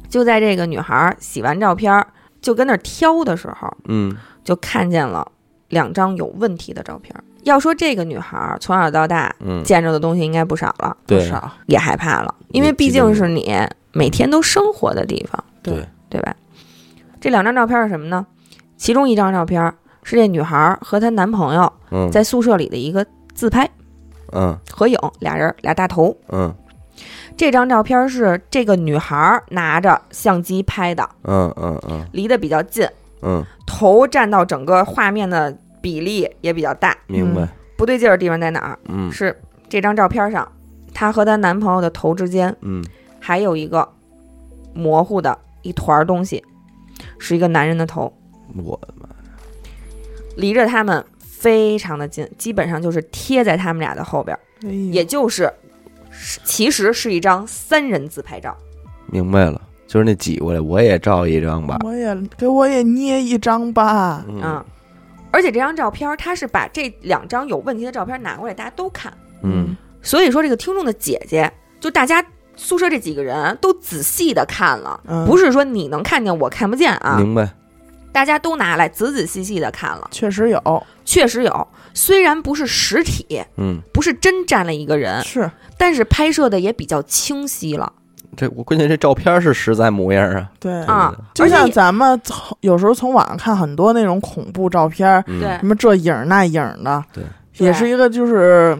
[0.09, 2.07] 就在这个女孩儿洗完照片儿，
[2.41, 5.32] 就跟那儿挑的时候，嗯，就看见了
[5.69, 7.24] 两张有问题的照片儿。
[7.43, 13.55] 要说这个女孩儿从小到大嗯，见着的东西应该不少了，不对少，也害怕了，因为毕竟是你
[13.91, 16.35] 每天都生活的地方，对，对吧？
[17.21, 18.25] 这两张照片是什么呢？
[18.75, 19.73] 其中一张照片
[20.03, 23.69] 是这女孩儿和她男朋友嗯，在宿舍里的一个自拍
[24.33, 24.57] 嗯。
[24.71, 26.15] 合影，俩人俩大头。
[26.29, 26.53] 嗯。
[27.35, 32.05] 这张照片是这个女孩儿拿着相机拍的，嗯嗯嗯。
[32.11, 32.87] 离得比较近，
[33.21, 36.97] 嗯，头占到整个画面的比例也比较大。
[37.07, 38.79] 明白，不对劲儿的地方在哪儿？
[38.88, 39.11] 嗯。
[39.11, 40.49] 是这张照片上，
[40.93, 42.81] 她和她男朋友的头之间嗯。
[43.19, 43.88] 还有一个
[44.73, 46.43] 模糊的一团儿东西，
[47.19, 48.11] 是一个男人的头，
[48.55, 49.07] 我的妈，
[50.36, 55.51] 离着他们非常的近，基本上就是贴在他们俩的后边儿，哎也就是
[56.11, 58.55] 是其实是一张三人自拍照。
[59.07, 64.25] 明白了，就是那挤过来，我也照一张吧，我也给我也捏一张吧。
[64.27, 64.41] 嗯。
[64.43, 64.65] 嗯，
[65.34, 69.11] 而且这张照片儿，他是把这两张有问题的照片拿过来，大家都看。
[69.41, 72.23] 嗯所以说，这个听众的姐姐，就大家
[72.55, 77.49] 宿舍这几个人都仔细的看了，嗯，不是说你能看见我看不见啊，明白，
[78.11, 81.67] 大家都拿来仔仔细细的看了，确实有，确实有。
[81.95, 87.91] 虽然不是实体，嗯，不是真站了一个人，是但是拍摄的也比较清晰了
[88.36, 90.81] 这我关键这照片是实在模样啊，对。
[90.84, 91.15] 啊。
[91.34, 97.23] 就像咱们从有时候从网上看很多那种恐怖照片对什么这影儿那影儿的，对，
[97.57, 98.77] 也是一个就是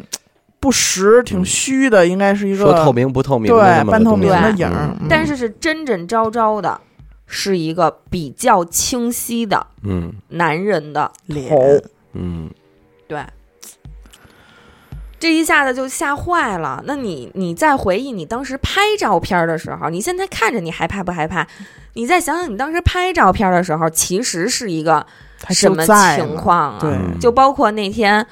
[0.60, 4.70] 不实、挺虚的，应该是一个说透明不透明对半透明的影
[5.10, 6.80] 但是是真真招招的，
[7.26, 11.58] 是一个比较清晰的嗯男人的脸头。
[12.14, 12.49] 嗯
[13.08, 13.20] 对，
[15.24, 16.84] 这一下子就吓坏了。
[16.86, 21.47] 那你你再回忆你当时拍照片的时候，你现在看着你害怕不害怕？
[21.93, 25.05] 你再想想你当时拍照片的时候，其实是一个
[25.47, 25.86] 什么？
[26.17, 26.78] 情况啊？
[26.82, 28.26] 对嗯就包括那天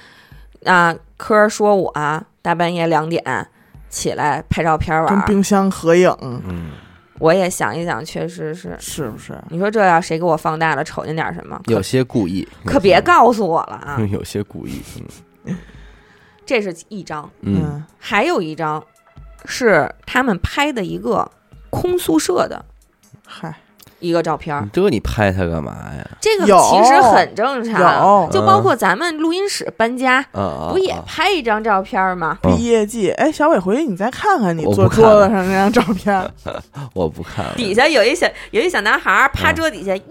[0.65, 3.23] 啊，科儿说我啊大半夜两点
[3.89, 6.71] 起来拍照片玩儿，跟冰箱合影，嗯，
[7.19, 8.75] 我也想一想，确实是。
[8.77, 9.41] 是不是？
[9.47, 13.97] 你说这要谁给我放大了，瞅见点什么，有些故意，可别告诉我了啊！
[14.11, 14.81] 有些故意，
[16.51, 18.83] 这是一张，嗯嗯，还有一张
[19.45, 21.31] 是他们拍的一个
[21.69, 22.65] 空宿舍的
[23.25, 23.55] 嗨，
[24.01, 26.05] 一个照片这你拍它干嘛呀？
[26.19, 32.37] 这个其实很正常，就包括咱们录音室搬家，啊，不也啊拍一张照片吗？
[32.43, 36.29] 嗯毕业季，哎，小伟回去你再看看你坐桌子上那张照片，
[36.93, 40.03] 我不看了，底下有一小有一小男孩趴嗯桌底下，耶！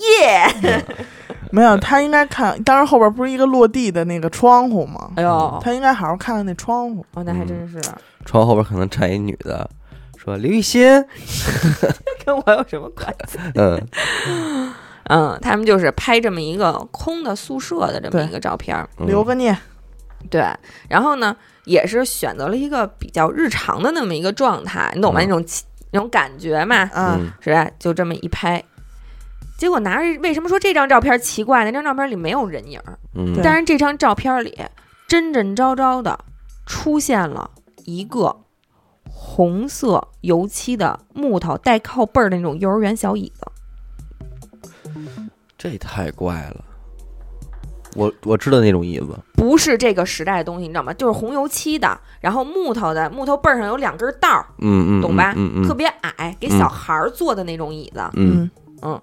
[1.50, 5.10] 没有，他应该看，当时后边不是一个落地的那个窗户吗？
[5.16, 7.04] 哎呦，他应该好好看看那窗户。
[7.14, 7.80] 哦，那还真是。
[8.24, 9.68] 窗后边可能站一女的，
[10.16, 10.82] 说刘雨欣，
[12.24, 13.38] 跟我有什么关系？
[13.56, 13.86] 嗯。
[15.10, 19.56] 嗯，他们就是拍这么一个空的宿舍的这么一个照片留个念，
[20.30, 20.46] 对，
[20.88, 21.34] 然后呢，
[21.64, 25.20] 也是选择了一个比较日常的那么一个状态，你懂吗？
[25.20, 25.22] 嗯。
[25.22, 27.32] 那种气那种感觉嘛，啊，嗯。
[27.40, 27.68] 是吧？
[27.76, 28.62] 就这么一拍，
[29.60, 31.66] 结果拿着为什么说这张照片奇怪？
[31.66, 34.58] 那张照片里没有人影儿，嗯但是这张照片里
[35.06, 36.18] 真真招招的
[36.64, 37.50] 出现了
[37.84, 38.34] 一个
[39.10, 43.46] 红色油漆的木头带靠背儿的那种幼儿园小椅子。
[45.58, 46.64] 这太怪了。
[47.96, 50.94] 我我知道那种椅子，不是这个时代的东西，你知道吗？
[50.94, 55.34] 就是红油漆的，然后木头的，木头背儿上有两根道儿，嗯嗯，懂吧？
[55.36, 58.00] 嗯嗯特别矮，给小孩儿坐的那种椅子。
[58.14, 58.48] 嗯
[58.80, 58.98] 嗯，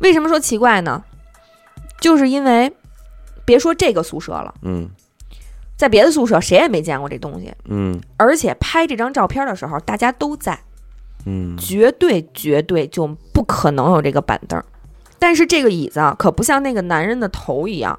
[0.00, 1.02] 为什么说奇怪呢？
[2.00, 2.72] 就是因为
[3.44, 4.88] 别说这个宿舍了，嗯
[5.76, 10.58] 在别的宿舍谁也没见过这东西，嗯而且拍这张照片的时候大家都在，
[11.26, 14.64] 嗯绝对绝对就不可能有这个板凳儿。
[15.18, 17.98] 但是这个椅子啊可不像那个男人的头一样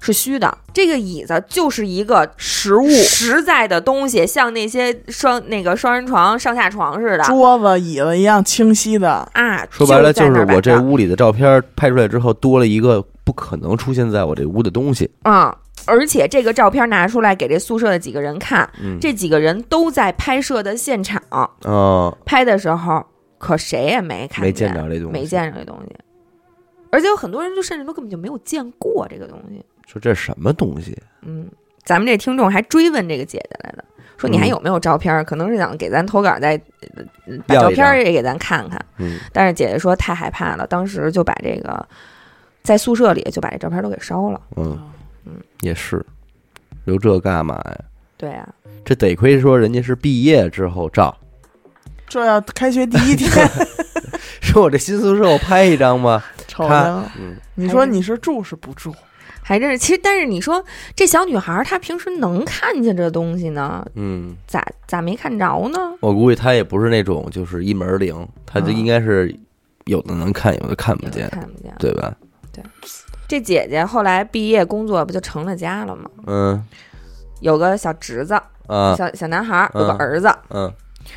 [0.00, 9.64] 是虚的，这个椅子就是一个实物、实在的东西，像那些双那个双人床、上下床似的桌子、椅子一样清晰的，啊。
[9.70, 15.10] 说白了就是我这屋里的照片拍出来之后，多了一个不可能出现在我这屋的东西。
[15.22, 23.04] 啊、而且这个照片拿出来给这宿舍的几个人看，嗯，这几个人都在拍摄的现场，啊拍的时候
[23.36, 25.94] 可谁也没看没见，见着这东西，没见着这东西。
[26.92, 29.64] 而且有很多人就甚至都根本就没有见过这个东西。
[29.90, 30.96] 说这什么东西？
[31.22, 31.48] 嗯，
[31.84, 33.84] 咱们这听众还追问这个姐姐来的，
[34.16, 35.24] 说你还嗯有没有照片儿？
[35.24, 36.60] 可能是想给咱投稿再
[37.26, 38.80] 呃把照片儿也给咱看看。
[38.98, 41.84] 嗯但是姐姐说太害怕了，当时就把这个
[42.62, 44.40] 在宿舍里就把这照片都给烧了。
[44.56, 44.78] 嗯
[45.24, 45.32] 嗯
[45.62, 46.04] 也是，
[46.84, 47.78] 留这干嘛呀？
[48.16, 48.48] 对啊，
[48.84, 51.16] 这得亏说人家是毕业之后照，
[52.06, 53.28] 这要开学第一天，
[54.40, 56.24] 说我这新宿舍我拍一张吧。
[56.46, 58.94] 瞅看着，嗯你说你是住是不住？
[59.50, 59.76] 还真是。
[59.76, 65.78] 其实，但是你说这小女孩儿她平时能看见这东西呢，嗯，咋咋没看着呢？
[66.00, 69.34] 我估计她也不是那种就是一门灵，她就嗯应该是
[69.86, 71.74] 有的能看，有的看不见，看不见。
[71.80, 72.14] 对吧？
[72.52, 72.62] 对
[73.26, 76.08] 这姐姐后来毕业工作不就成了家了吗？
[76.26, 76.64] 嗯
[77.40, 78.34] 有个小侄子，
[78.68, 80.32] 啊小小男孩儿，有个嗯儿子。
[80.50, 80.72] 嗯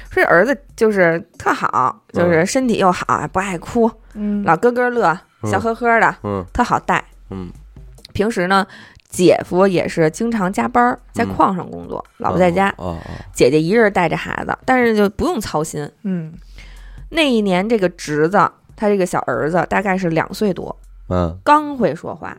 [0.09, 7.03] 说这儿子就是特好，就是身体又好，不爱哭，嗯，老咯咯乐，嗯笑呵呵的，嗯特好带。
[7.29, 7.51] 嗯，
[8.13, 8.65] 平时呢，
[9.09, 11.33] 姐夫也是经常加班儿，在嗯。
[11.35, 12.69] 矿上工作，老婆在家。
[12.77, 13.11] 哦哦。
[13.33, 15.89] 姐姐一人带着孩子，但是就不用操心。
[16.03, 16.33] 嗯。
[17.09, 20.75] 那一年，这个侄子，他这个小儿子大概是两岁多，
[21.09, 22.35] 嗯，刚会说话，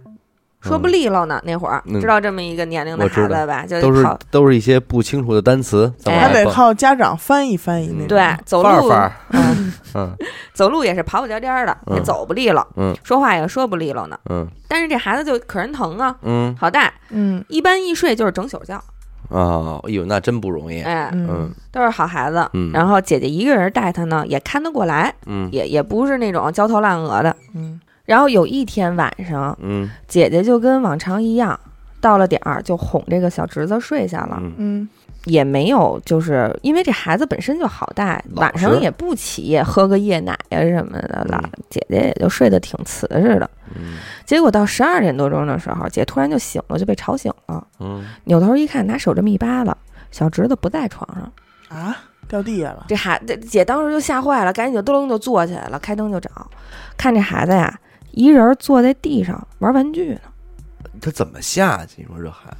[0.68, 1.40] 说不利落呢。
[1.44, 3.64] 那会儿嗯知道这么一个年龄的孩子吧？
[3.66, 8.08] 就都是跑都是一些不清楚的单词，还得靠家长翻译翻译那种。
[8.08, 8.90] 对走路
[9.30, 10.16] 嗯，嗯
[10.54, 14.18] 走路也是跑跑颠颠的，也嗯走不利落，嗯说话也说不利落呢。
[14.30, 18.80] 嗯但是这孩子就可人疼啊，嗯好带，嗯一般一睡就是整宿觉，
[19.28, 22.48] 哦，哎呦，那真不容易，哎，嗯嗯都是好孩子。
[22.54, 27.34] 嗯然后姐姐一个人带他呢，也看得过来，嗯也也不是那种焦头烂额的。
[27.54, 29.88] 嗯然后有一天晚上，嗯。
[30.06, 31.58] 姐姐就跟往常一样，
[32.00, 34.54] 到了点儿就哄这个小侄子睡下了，嗯。
[34.58, 34.88] 嗯。
[35.24, 43.50] 也没有就是因为这孩子本身就好带，晚上也不起夜，喝个夜奶呀什么的了，姐姐也就睡得挺瓷实的。
[43.74, 43.96] 嗯。
[44.26, 48.04] 结果到十二点多钟的时候，姐突然就醒了，就被吵醒了，嗯。
[48.24, 49.74] 扭头一看，拿手这么一扒拉，
[50.10, 51.32] 小侄子不在床上。
[51.80, 51.96] 啊，
[52.28, 52.84] 掉地下了。
[52.86, 56.30] 这孩这姐当时就吓坏了，赶紧就噔就坐起来了，开灯就找，
[56.98, 57.80] 看这孩子呀，
[58.14, 60.20] 一人坐在地上玩玩具呢。
[61.00, 62.06] 他怎么下去？
[62.08, 62.50] 你说这孩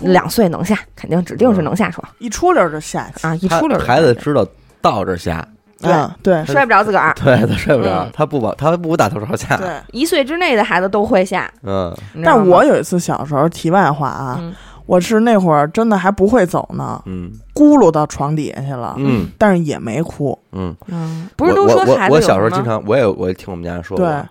[0.00, 3.26] 子，两岁能下，肯定指定是能下床一出溜就下去。
[3.26, 3.34] 啊！
[3.36, 4.46] 一出溜就孩子知道
[4.80, 5.46] 倒着下，
[5.80, 7.14] 对嗯对摔不着自个儿。
[7.22, 9.68] 对他摔不着嗯，他不往他不打头朝下，对。
[9.92, 11.94] 一岁之内的孩子都会下，嗯
[12.24, 14.54] 但我有一次小时候，题外话啊，嗯
[14.86, 20.36] 我是那会儿真的还不会走呢，嗯咕噜到床底下去了，嗯但是也没哭。
[20.52, 24.22] 嗯，嗯，不是都说孩子有我小时候经常，我也我也听我们家说过对，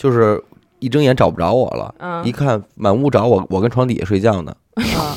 [0.00, 0.42] 就是
[0.78, 2.24] 一睁眼找不着我了，嗯。
[2.24, 5.12] 一看满屋找我，我跟床底下睡觉呢，啊，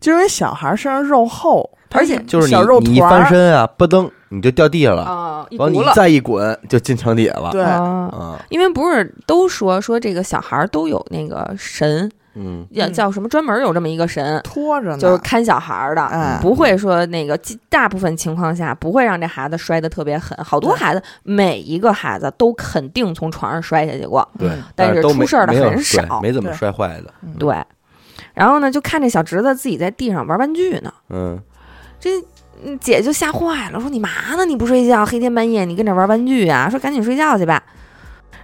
[0.00, 8.40] 就因为小孩身上肉厚，而且就是小肉你你一团儿翻身啊，咯噔你就掉地下了，啊一完你再一滚就进床底下了，对，啊啊。
[8.48, 20.36] 因为不是都说说这个小孩儿都有那个神，嗯叫嗯叫什么专门有这么一个神，拖着呢，就是看小孩儿的，哎不会说那个大部分情况下不会让这孩子摔得特别狠。
[20.44, 27.56] 好多孩子，每一个孩子都肯定从床上摔下去过，对嗯，但是出事儿的很少没怎么摔坏的，嗯对。
[28.34, 31.40] 然后呢，就看这小侄子自己在地上玩玩具呢，嗯
[31.98, 32.10] 这
[32.62, 34.44] 嗯姐就吓坏了，说你嘛呢？
[34.44, 36.68] 你不睡觉，黑天半夜你跟这玩玩具啊？
[36.68, 37.62] 说赶紧睡觉去吧。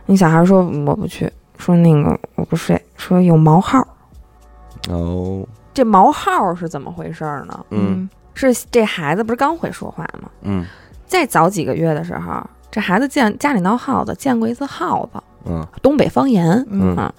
[0.06, 1.30] 那小孩说嗯我不去，
[1.62, 3.86] 说那个我不睡，说有毛耗。
[4.88, 5.46] 哦。
[5.72, 7.64] 这毛耗是怎么回事儿呢？
[7.70, 8.10] 嗯。
[8.34, 10.28] 是这孩子不是刚会说话吗？
[10.40, 10.66] 嗯。
[11.06, 15.64] 再早几个月的时候，这孩子见家里闹耗子，见过一次耗子，嗯。
[15.80, 16.96] 东北方言，嗯。
[16.96, 17.14] 啊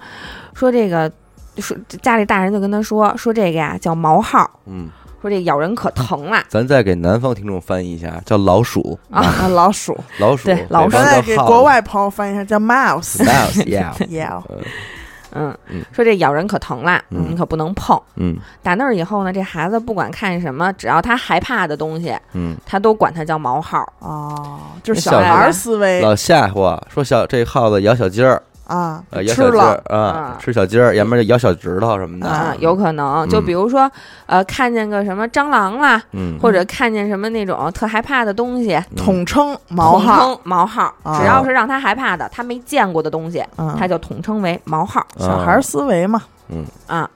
[0.52, 1.10] 说这个
[1.56, 4.90] 说家里大人就跟他说说这个呀叫毛耗，嗯，
[5.24, 6.42] 说这咬人可疼了。
[6.48, 9.98] 咱再给南方听众翻译一下，叫老鼠啊啊，老鼠。
[10.20, 13.16] 老鼠，对老鼠咱再给国外朋友翻译一下，叫 mouse。
[13.24, 14.42] mouse，yeah，yeah，
[15.36, 17.98] 嗯嗯，说这咬人可疼了，嗯你可不能碰。
[18.16, 23.82] 嗯打那儿以后呢，这孩子不管看什么，只要他害怕的东西，嗯，他都管它叫毛耗。
[24.00, 33.90] 哦，就是小小孩孩儿思维老吓唬说小这耗子咬小鸡儿，啊呃，，咬吃小鸡啊啊，吃小鸡儿，要么就咬小指头什么的，啊，有可能，就嗯比如说，
[34.26, 38.96] 呃，看见个什么蟑螂啦，嗯，或者看见什么那种特害怕的东西，嗯。
[38.96, 41.18] 统称毛统号，称毛号，啊。
[41.18, 43.74] 只要是让他害怕的，他没见过的东西，嗯。
[43.78, 46.64] 他就统称为毛耗小孩儿思维嘛，嗯。
[46.86, 47.08] 啊。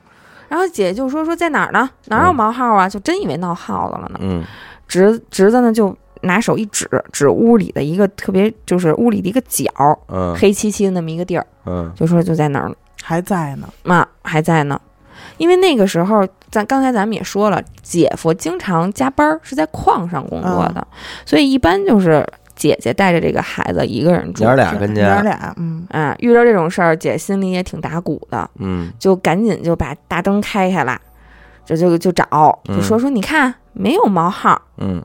[0.48, 1.88] 然后姐就说说在哪儿呢？
[2.06, 2.88] 哪有毛耗啊？
[2.88, 4.18] 就真以为闹耗子了呢。
[4.22, 4.44] 嗯。
[4.86, 9.66] 侄侄子呢就拿手一指，指屋里的一个特别就是屋里的一个角，
[10.08, 13.68] 嗯黑漆漆的那么一个地儿，嗯就说就在那儿呢，还在呢。
[13.82, 14.80] 嘛还在呢。
[15.36, 20.86] 因为那个时候，咱刚才咱们也说了，姐夫经常加班儿，是在矿上工作的，
[21.24, 24.42] 所以一般就是姐姐带着这个孩子一个人住。
[24.44, 31.00] 娘儿俩跟娘儿，俩，嗯，啊，遇到这种事儿，姐心里也挺打鼓的，嗯就赶紧就把大灯开开了，
[31.64, 32.24] 就就就找，
[32.64, 35.04] 就嗯说说你看没有毛号，嗯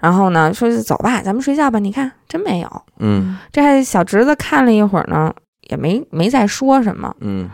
[0.00, 2.82] 然后呢说是走吧，咱们睡觉吧，你看真没有。
[2.98, 5.34] 嗯这还小侄子看了一会儿呢，
[5.68, 7.48] 也没没再说什么，嗯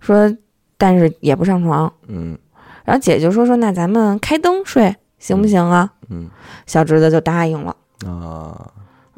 [0.00, 0.32] 说
[0.78, 1.92] 但是也不上床。
[2.08, 2.38] 嗯
[2.84, 5.90] 然后姐就说说那咱们开灯睡行不行啊？
[6.08, 6.28] 嗯
[6.66, 7.76] 小侄子就答应了，
[8.06, 8.70] 啊，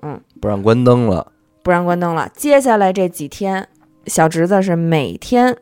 [0.03, 1.31] 嗯，不让关灯了，
[1.63, 2.29] 不让关灯了。
[2.35, 3.69] 接下来这几天，
[4.07, 5.57] 小侄子是每天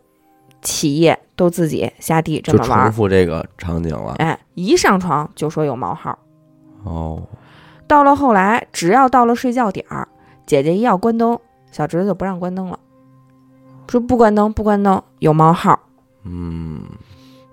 [0.63, 4.15] 起夜都自己下地这么玩，重复这个场景了。
[4.19, 6.19] 哎，一上床就说有毛号。
[6.85, 7.23] 哦，
[7.87, 10.09] 到了后来，只要到了睡觉点儿，
[10.47, 11.39] 姐姐一要关灯，
[11.71, 12.79] 小侄子就不让关灯了，
[13.89, 15.79] 说不关灯，不关灯，有冒号。
[16.25, 16.83] 嗯，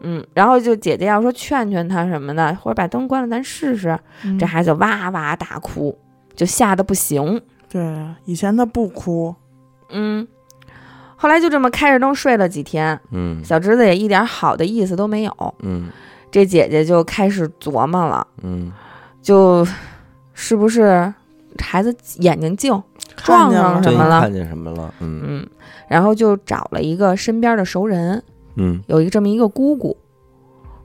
[0.02, 3.98] 嗯，然后就姐姐要说劝劝他什么的，或者把灯关了，咱试试。
[4.24, 5.98] 嗯这孩子哇哇大哭，
[6.36, 7.42] 就吓得不行。
[7.70, 7.82] 对，
[8.26, 9.36] 以前他不哭，
[9.90, 10.28] 嗯，
[11.16, 15.54] 后来就这么开着灯睡了几天，嗯小侄子也一点好的意思都没有。
[15.60, 15.90] 嗯
[16.30, 18.72] 这姐姐就开始琢磨了，嗯，
[19.28, 19.68] 就
[20.34, 21.14] 是不是
[21.60, 22.72] 孩子眼睛净，
[23.18, 24.94] 撞上什么了看见什么了？
[25.02, 25.48] 嗯嗯，
[25.90, 28.24] 然后就找了一个身边的熟人，
[28.56, 29.98] 嗯有一个这么一个姑姑，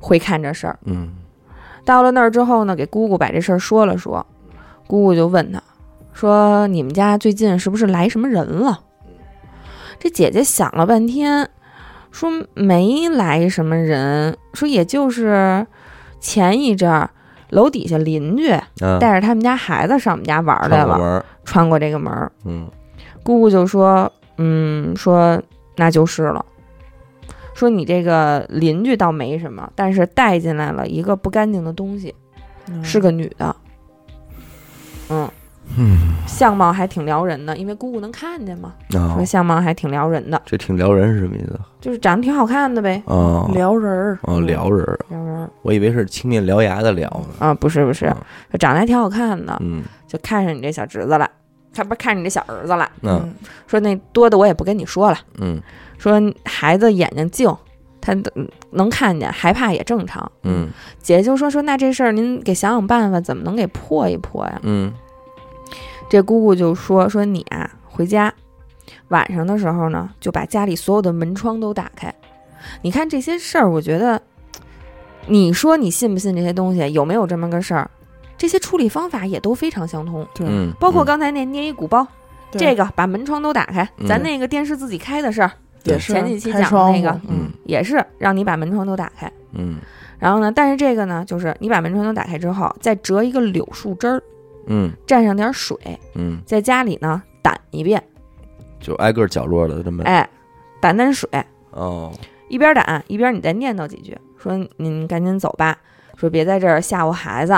[0.00, 0.76] 会看这事儿。
[0.86, 1.14] 嗯
[1.84, 4.26] 到了那儿之后呢，给姑姑把这事儿说了说，
[4.88, 5.62] 姑姑就问他，
[6.12, 8.80] 说你们家最近是不是来什么人了？
[10.00, 11.48] 这姐姐想了半天，
[12.10, 15.64] 说没来什么人，说也就是
[16.18, 17.10] 前一阵儿
[17.52, 22.32] 楼底下邻居啊，带着他们家孩子上我们家玩儿来了，穿过这个门儿。
[22.44, 22.66] 嗯。
[23.22, 25.40] 姑姑就说，嗯，说
[25.76, 26.44] 那就是了。
[27.54, 32.14] 说你这个邻居倒没什么，但是带进来了一个不干净的东西，
[32.68, 32.82] 嗯。
[32.82, 33.54] 是个女的，
[35.10, 35.30] 嗯，
[35.76, 36.14] 嗯。
[36.26, 41.58] 相貌还挺撩人的，因为姑姑能看见嘛，啊说，相貌还挺撩人的，这挺撩人是什么意思？
[41.80, 43.50] 就是长得挺好看的呗，哦。
[43.52, 45.50] 撩人儿，哦，撩人儿，撩人儿。
[45.62, 47.46] 我以为是青面獠牙的撩呢。
[47.46, 48.06] 啊，不是不是，
[48.52, 49.82] 就长得还挺好看的，嗯。
[50.06, 51.28] 就看上你这小侄子了，
[51.74, 53.34] 他不是看上你这小儿子了，那嗯。
[53.66, 55.60] 说那多的我也不跟你说了，嗯。
[55.98, 57.48] 说孩子眼睛净，
[58.00, 60.30] 他嗯能看见，害怕也正常。
[60.44, 60.68] 嗯。
[61.00, 64.60] 姐姐就说说那这事儿您给想想办法，怎么能给破一破呀？
[64.62, 64.92] 嗯
[66.12, 68.30] 这姑姑就说说你啊，回家
[69.08, 72.14] 晚上的时候呢，就把家里所有的门窗都打开。
[72.82, 74.20] 你看这些事儿，我觉得，
[75.26, 76.92] 你说你信不信这些东西？
[76.92, 77.90] 有没有这么个事儿？
[78.36, 82.06] 这些处理方法也都非常相通，对，嗯，包括刚才那捏一鼓包，
[82.50, 85.50] 这个把门窗都打开，嗯咱那个电视自己开的事儿
[85.84, 89.32] 也是前几期讲的那个嗯也是让你把门窗都打开。
[89.54, 89.78] 嗯
[90.18, 94.22] 然后呢，但是这个呢，就是你把门窗都打开之后，再折一个柳树枝儿，
[94.66, 95.76] 嗯蘸上点水，
[96.14, 98.02] 嗯，在家里呢掸一遍，
[98.80, 100.28] 就挨个角落的这么哎，
[100.80, 101.28] 掸掸水，
[101.70, 102.12] 哦，
[102.48, 105.76] 一边掸一边你再念叨几句，说您赶紧走吧，
[106.16, 107.54] 说别在这儿吓唬孩子，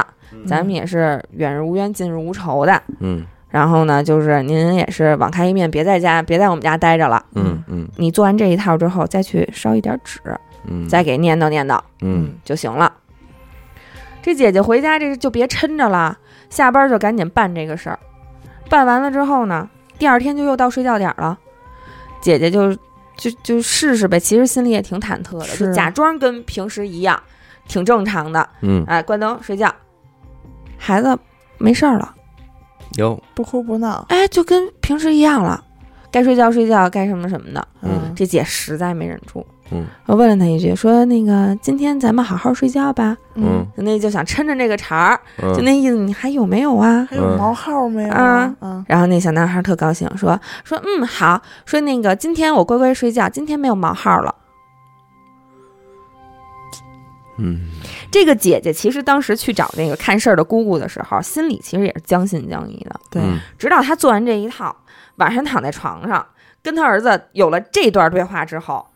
[0.47, 2.83] 咱们也是远日无冤近日无仇的。
[3.01, 7.25] 嗯然后呢，就是您也是网开一面，别在家，别在我们家待着了。
[7.37, 10.19] 嗯嗯你做完这一套之后，再去烧一点纸，
[10.67, 12.93] 嗯，再给念叨念叨嗯就行了。
[14.21, 16.19] 这姐姐回家这就别抻着了，
[16.51, 17.99] 下班就赶紧办这个事儿。
[18.69, 19.69] 办完了之后呢，
[19.99, 21.39] 第二天就又到睡觉点儿了，
[22.21, 22.75] 姐姐就
[23.17, 24.19] 就就试试呗。
[24.19, 27.23] 其实心里也挺忐忑的，就假装跟平时一样，
[27.69, 28.49] 挺正常的。
[28.63, 29.73] 嗯哎，关灯睡觉，
[30.79, 31.17] 孩子
[31.59, 32.15] 没事儿了，
[32.97, 35.63] 有不哭不闹，哎，就跟平时一样了，
[36.11, 37.69] 该睡觉睡觉，该什么什么的。
[37.83, 43.17] 嗯这姐实在没忍住，嗯我问了他一句，说那个今天咱们好好睡觉吧。
[43.35, 45.21] 嗯那就想抻着这个茬儿，
[45.55, 47.07] 就嗯那意思，你还有没有啊？
[47.11, 48.85] 还有毛号没有啊啊？
[48.87, 54.35] 然后那小男孩特高兴，说说嗯好，说那个今天我乖乖睡觉，今天没有毛号了。
[57.37, 57.69] 嗯
[58.13, 63.01] 这个姐姐其实当时去找那个看事儿的姑姑的时候，心里其实也是将信将疑的。
[63.11, 64.77] 对，嗯直到她做完这一套，
[65.17, 66.25] 晚上躺在床上
[66.63, 68.87] 跟她儿子有了这段对话之后，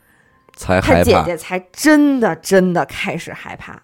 [0.59, 3.81] 才她姐害怕，姐才真的真的开始害怕。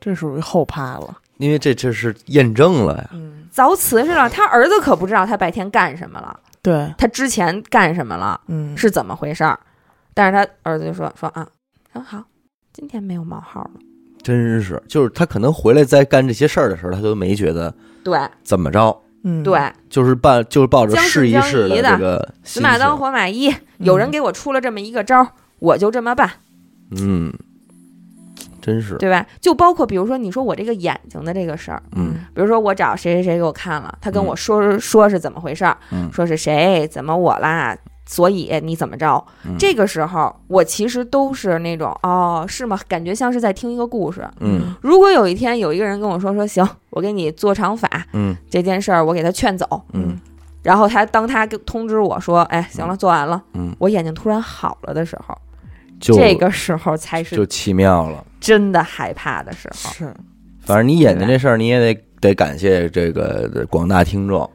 [0.00, 1.18] 这属于后怕了。
[1.38, 3.10] 因为这这是验证了呀。
[3.12, 9.58] 嗯，凿瓷实了，他儿子可不知道他白天干什么了，对，他之前干什么了，嗯，是怎么回事儿。
[10.14, 11.46] 但是他儿子就说说啊，
[11.92, 12.24] 很好，
[12.72, 13.72] 今天没有冒号了。
[14.22, 19.60] 真是，就是他可能回来再干这些事儿的时候，他都没觉得对怎么着，嗯，对，
[19.90, 25.28] 就是抱就是抱着试一试的这个死马当，活马医，有人给我出了这么一个招儿，
[25.58, 26.30] 我就这么办，
[26.90, 27.32] 嗯，
[28.60, 29.26] 真是，对吧？
[29.40, 37.76] 就包括比如说你说我这个眼睛的这个事儿，嗯比如说我找谁谁谁给我看了，他跟我说说是怎么回事儿，嗯说是谁怎么我啦。
[38.08, 39.24] 所以你怎么着？
[39.44, 42.78] 嗯这个时候我其实都是那种哦，是吗？
[42.86, 44.24] 感觉像是在听一个故事。
[44.38, 50.16] 嗯如果有一天有一个人跟我说说行，我给你做场法嗯这件事儿，我给他劝走，嗯
[50.62, 55.36] 然后他当他给通知我说，哎，行了，做完了，嗯，我眼睛突然好了的时候，
[56.00, 58.24] 就这个时候才是就奇妙了。
[58.40, 59.92] 真的害怕的时候。
[59.92, 60.14] 是，
[60.60, 64.48] 反正你眼睛这事儿，你也得得感谢这个广大听众。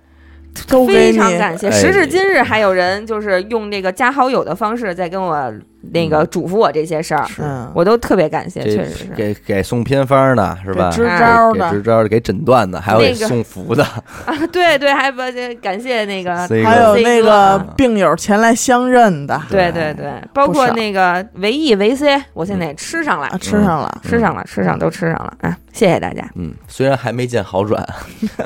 [0.68, 5.54] 都非常感谢，哎时至今日还有人就是用这个加好友的方式在跟我
[5.92, 9.06] 那个嘱咐我这些事儿，嗯，我都特别感谢，确实是。
[9.16, 10.90] 给给送偏方的是吧？
[10.92, 13.84] 支招的给支招的，给诊断的，还有给那个送服的，
[14.26, 15.18] 啊，对对，还不
[15.62, 25.58] 感谢那个，还有那个啊病友前来相认的对对对，包括那个维 E 维 C，我现在也吃上了啊，，吃上了，吃上了，吃上都吃上了啊！
[25.74, 27.84] 谢谢大家，嗯，虽然还没见好转，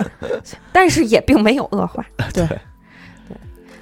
[0.71, 2.03] 但是也并没有恶化。
[2.33, 2.57] 对 对，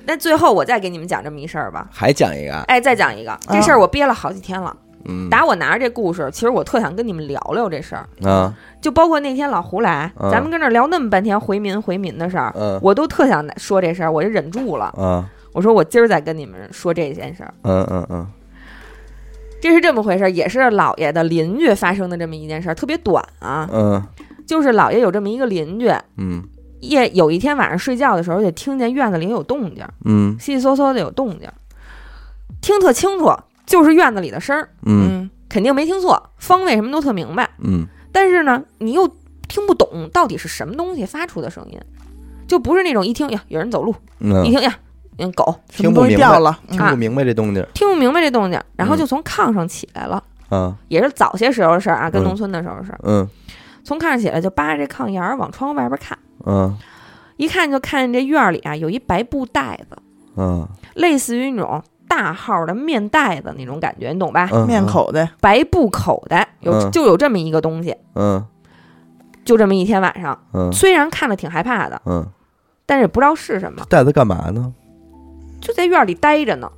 [0.06, 1.88] 那最后我再给你们讲这么一事儿吧。
[1.92, 4.76] 还讲一个，哎，再讲一个，这事儿我憋了好几天了。
[5.06, 5.30] 嗯。
[5.30, 8.54] 打我拿着这故事，其实我特想跟你们聊聊这事儿，啊。
[8.82, 12.80] 就包括那天老胡来，嗯咱们跟这儿聊那么半天回民回民的事儿，嗯。
[12.82, 14.86] 我都特想说这事儿，我就忍住了。
[14.98, 15.30] 啊。
[15.54, 17.54] 我说我今儿再跟你们说这件事儿。
[17.62, 18.28] 嗯嗯嗯。
[19.62, 23.70] 这是这么回事儿，也是老爷的邻居发生的这么一件事儿，特别短啊。
[23.72, 24.04] 嗯。
[24.46, 25.88] 就是老爷有这么一个邻居，
[26.18, 26.44] 嗯
[26.90, 30.38] 夜有一天晚上睡觉的时候，就听见院子里有动静，嗯。
[30.40, 31.50] 悉悉嗦嗦的有动静，
[32.62, 33.32] 听特清楚，
[33.66, 35.24] 就是院子里的声儿，嗯。
[35.24, 35.30] 嗯。
[35.50, 37.50] 肯定没听错，方位什么都特明白。
[37.60, 37.86] 嗯。
[38.12, 39.08] 但是呢，你又
[39.48, 41.80] 听不懂到底是什么东西发出的声音，
[42.48, 44.76] 就不是那种一听呀有人走路，一嗯，听呀
[45.20, 48.98] 嗯狗，听不明白掉了，嗯听不明白这动静听不明白这动静，然后嗯。
[48.98, 52.24] 就从炕上起来了，嗯也是早些时候的事儿啊，跟嗯。
[52.24, 53.00] 农村的时候的事儿。
[53.04, 53.30] 嗯。
[53.84, 56.78] 从炕上起来就扒着这炕沿儿往窗户外边看，嗯。
[57.38, 59.98] 一看就看见这院儿里啊有一白布袋子，
[60.38, 60.68] 嗯。
[60.94, 64.50] 类似于那种大号的面袋子那种感觉，你懂吧？
[64.52, 64.68] 嗯。
[64.68, 66.92] 面口袋，白布口袋有嗯。
[66.92, 68.46] 就有这么一个东西，嗯。
[69.44, 70.72] 就这么一天晚上，嗯。
[70.72, 72.26] 虽然看着挺害怕的，嗯，
[72.86, 74.74] 但是也不知道是什么，袋子干嘛呢？
[75.60, 76.72] 就在院儿里待着呢。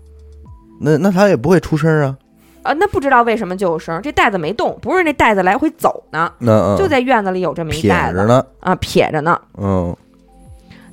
[0.80, 2.18] 那那他也不会出声啊？
[2.66, 6.32] 啊，那不知道为什么就有声儿，这袋子没动，不是那袋子来回走呢，
[6.78, 9.40] 就在院子里有这么一撇袋子着呢，啊，撇着呢。
[9.58, 9.96] 嗯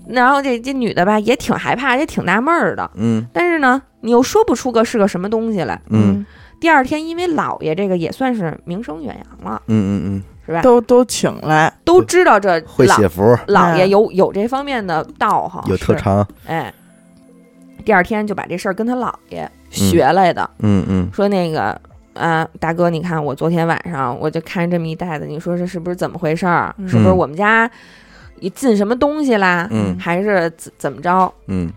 [0.08, 5.80] 然后这这女的吧也挺害怕，也挺纳闷儿的，嗯但是呢，你又说不出个是个什么东西来。
[5.90, 6.26] 嗯
[6.60, 10.60] 第二天，因为老爷这个也算是名声远扬了，嗯嗯是吧？
[10.60, 16.72] 都都请来，都知道这嗯，会老写符，老爷哎有有这方面的道行，有特长，哎。
[17.82, 21.78] 第二天就把这事儿跟他姥爷学来的，嗯嗯说那个
[22.14, 26.74] 啊，大哥，你看我昨天晚上我就看这么一袋子，你说这是不是怎么回事儿？
[26.78, 27.70] 嗯是不是我们家
[28.40, 29.66] 也进什么东西啦？
[29.70, 31.32] 嗯还是怎怎么着？
[31.48, 31.70] 嗯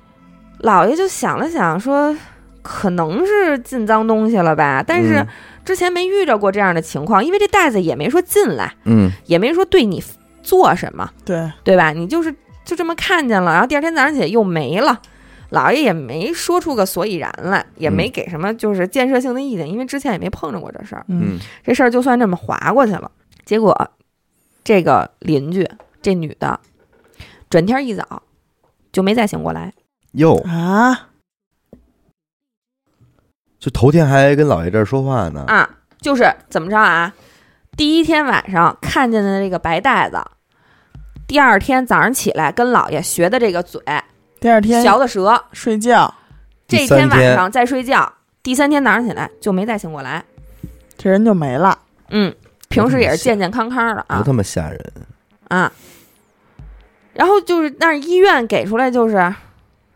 [0.59, 2.15] 老爷就想了想，说
[2.61, 5.25] 可能是进脏东西了吧，但是
[5.63, 10.03] 之前没遇着过这样的情况，因为这袋子也没说进来，嗯也没说对你
[10.41, 11.91] 做什么，对，对吧？
[11.91, 12.33] 你就是
[12.63, 14.99] 就这么看见了，然后第二天早上起来又没了。
[15.55, 21.05] 老爷也没说出个所以然来，也没给什么就是建设性的意见，因为之前也没碰着过这事儿。
[21.07, 23.09] 嗯嗯这事儿就算这么划过去了。
[23.45, 23.73] 结果，
[24.65, 25.65] 这个邻居
[26.01, 26.59] 这女的，
[27.49, 28.21] 转天一早
[28.91, 29.71] 就没再醒过来。
[30.11, 31.07] 哟，啊，
[33.57, 35.69] 就头天还跟老爷这儿说话呢，啊，
[36.01, 37.13] 就是怎么着啊？
[37.77, 40.21] 第一天晚上看见的这个白袋子，
[41.27, 43.81] 第二天早上起来跟老爷学的这个嘴，
[44.45, 46.13] 第二天嚼的舌，睡觉，
[46.67, 50.23] 这天晚上再睡觉，第三天早上起来就没再醒过来。
[50.95, 51.75] 这人就没了，
[52.11, 52.31] 嗯，
[52.69, 54.19] 平时也是健健康康的啊。
[54.19, 54.93] 不他妈吓人，
[55.47, 55.71] 啊。
[57.15, 59.33] 然后就是，但是医院给出来就是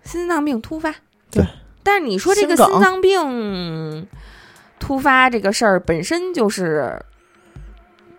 [0.03, 0.91] 心脏病突发。
[1.29, 1.45] 对，
[1.83, 4.07] 但是你说这个心脏病
[4.79, 6.99] 突发这个事儿本身就是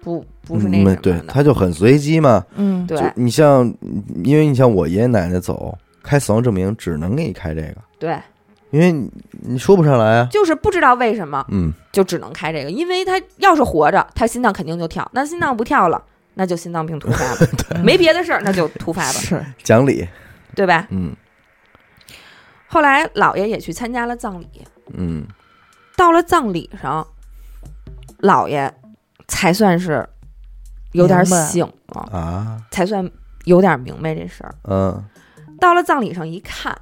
[0.00, 2.46] 不不是那嗯什么对，他就很随机嘛。
[2.54, 3.12] 嗯，对。
[3.16, 3.74] 你像，
[4.22, 5.76] 因为你像我爷爷奶奶走
[6.10, 8.20] 开死亡证明，只能给你开这个，对，
[8.70, 10.26] 因为你你说不上来啊。
[10.28, 16.02] 就是不知道为什么嗯，就只能开这个，因为他要是活着，他心脏肯定就跳，那心脏不跳了，
[16.34, 17.48] 那就心脏病突发了，
[17.84, 20.04] 没别的事儿，那就突发吧，是，讲理。
[20.56, 20.88] 对吧？
[20.90, 21.14] 嗯。
[22.66, 24.48] 后来姥爷也去参加了葬礼，
[24.94, 25.24] 嗯。
[25.96, 27.06] 到了葬礼上，
[28.18, 28.74] 姥爷
[29.28, 30.04] 才算是
[30.90, 32.60] 有点醒了，啊。
[32.72, 33.08] 才算
[33.44, 34.52] 有点明白这事儿。
[34.64, 35.04] 嗯
[35.60, 36.76] 到了葬礼上一看，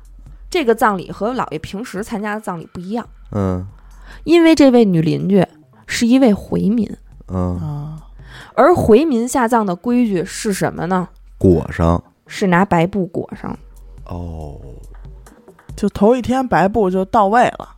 [0.48, 3.66] 这个葬礼和姥爷平时参加的葬礼不一样，嗯。
[4.24, 5.46] 因为这位女邻居
[5.86, 6.90] 是一位回民，
[7.28, 8.02] 嗯，啊，
[8.54, 11.08] 而回民下葬的规矩是什么呢？
[11.36, 12.02] 裹上。
[12.26, 13.56] 是拿白布裹上。
[14.04, 14.58] 哦，
[15.76, 17.68] 就头一天白布就到位了，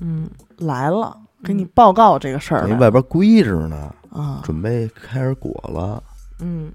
[0.00, 0.28] 嗯，
[0.58, 6.02] 来了，给你报告这个事儿外边规着呢，啊，准备开始裹了。
[6.40, 6.70] 嗯，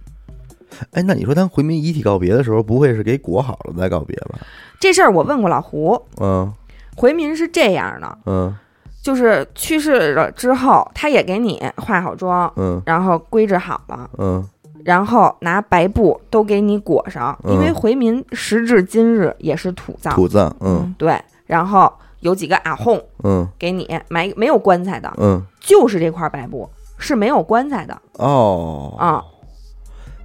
[0.92, 4.40] 哎，那你说咱回民遗体告别的时候，不会是给裹好了再告别吧？
[4.80, 6.52] 这事儿我问过老胡，嗯。
[6.96, 8.56] 回民是这样的，嗯。
[9.02, 12.82] 就是去世了之后，他也给你化好妆，嗯。
[12.86, 14.48] 然后规置好了，嗯。
[14.86, 17.54] 然后拿白布都给你裹上，嗯。
[17.54, 23.48] 因为回民时至今日也是土葬，土葬，嗯对，然后有几个阿訇嗯。
[23.58, 29.24] 给你埋没有棺材的，嗯，就是这块白布是没有棺材的哦，啊、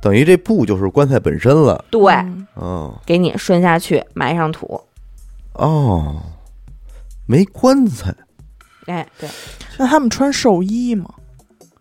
[0.00, 1.84] 等于这布就是棺材本身了。
[1.90, 2.44] 对，嗯。
[2.54, 4.80] 哦给你顺下去埋上土，
[5.54, 6.16] 哦，
[7.26, 8.14] 没棺材，
[8.86, 9.28] 哎，对，
[9.78, 11.08] 那他们穿寿衣吗？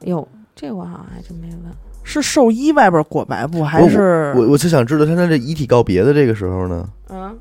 [0.02, 1.74] 哟，这我好像还真没问。
[2.04, 4.34] 是寿衣外边裹白布，还是？
[4.38, 7.38] 我我就想知道他在这遗体告别的这个时候呢，嗯，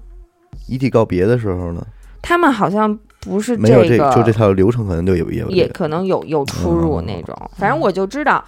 [0.66, 1.86] 遗体告别的时候呢，
[2.20, 7.04] 他们好像不是没有这个，就这套流程可能就有也有也可能有有出入哦。
[7.06, 7.36] 那种。
[7.56, 8.44] 反正我就知道，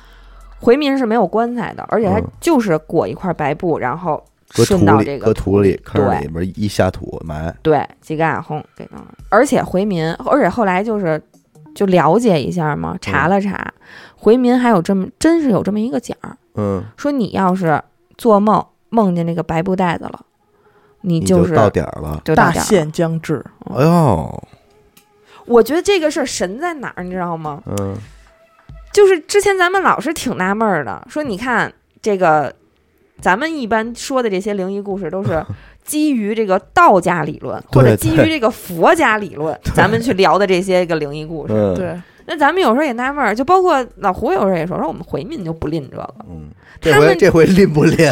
[0.61, 7.55] 回民是没有棺材的，而且它嗯就是裹一块白布，然后顺到这个搁土里坑对里边一下土埋。
[7.63, 9.15] 对，几个阿訇给弄了。
[9.29, 11.21] 而且回民，而且后来就是
[11.75, 13.73] 就了解一下嘛，查了查，
[14.17, 17.81] 回民还有这么真是有这么一个讲儿，嗯，说你要是
[18.17, 20.21] 做梦梦见那个白布袋子了，
[21.03, 22.15] 你你就是到点儿了。
[22.17, 23.45] 大就到点了限将至？
[23.77, 24.43] 哎呦，
[25.47, 27.63] 我觉得这个事儿神在哪儿，你知道吗？
[27.67, 27.97] 嗯
[28.93, 31.73] 就是之前咱们老是挺纳闷儿的，说你看
[32.03, 32.53] 这个，
[33.21, 35.45] 咱们一般说的这些灵异故事都是
[35.85, 41.55] 基于这个道家理论，或者基于这个佛家理论， 咱们去聊的这些个灵异故事。
[41.55, 48.11] 嗯，对，那咱们有时候也纳闷儿，就包括老胡有时候也说，说我们回民就不吝这个，嗯，这他们回这回吝不吝？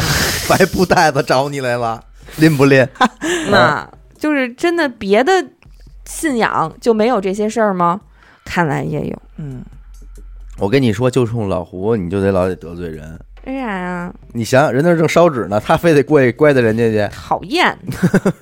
[0.49, 2.01] 白布袋子找你来了，
[2.37, 2.87] 吝不吝？
[3.51, 5.31] 那就是真的别的
[6.05, 8.01] 信仰就没有这些事儿吗？
[8.43, 9.21] 看来也有。
[9.35, 9.61] 嗯，
[10.59, 13.19] 我跟你说，就冲老胡，你就得老得得罪人。
[13.45, 14.13] 为啥呀？
[14.33, 17.77] 你想想，人那正烧纸呢，他非得过去乖的人家去，讨厌，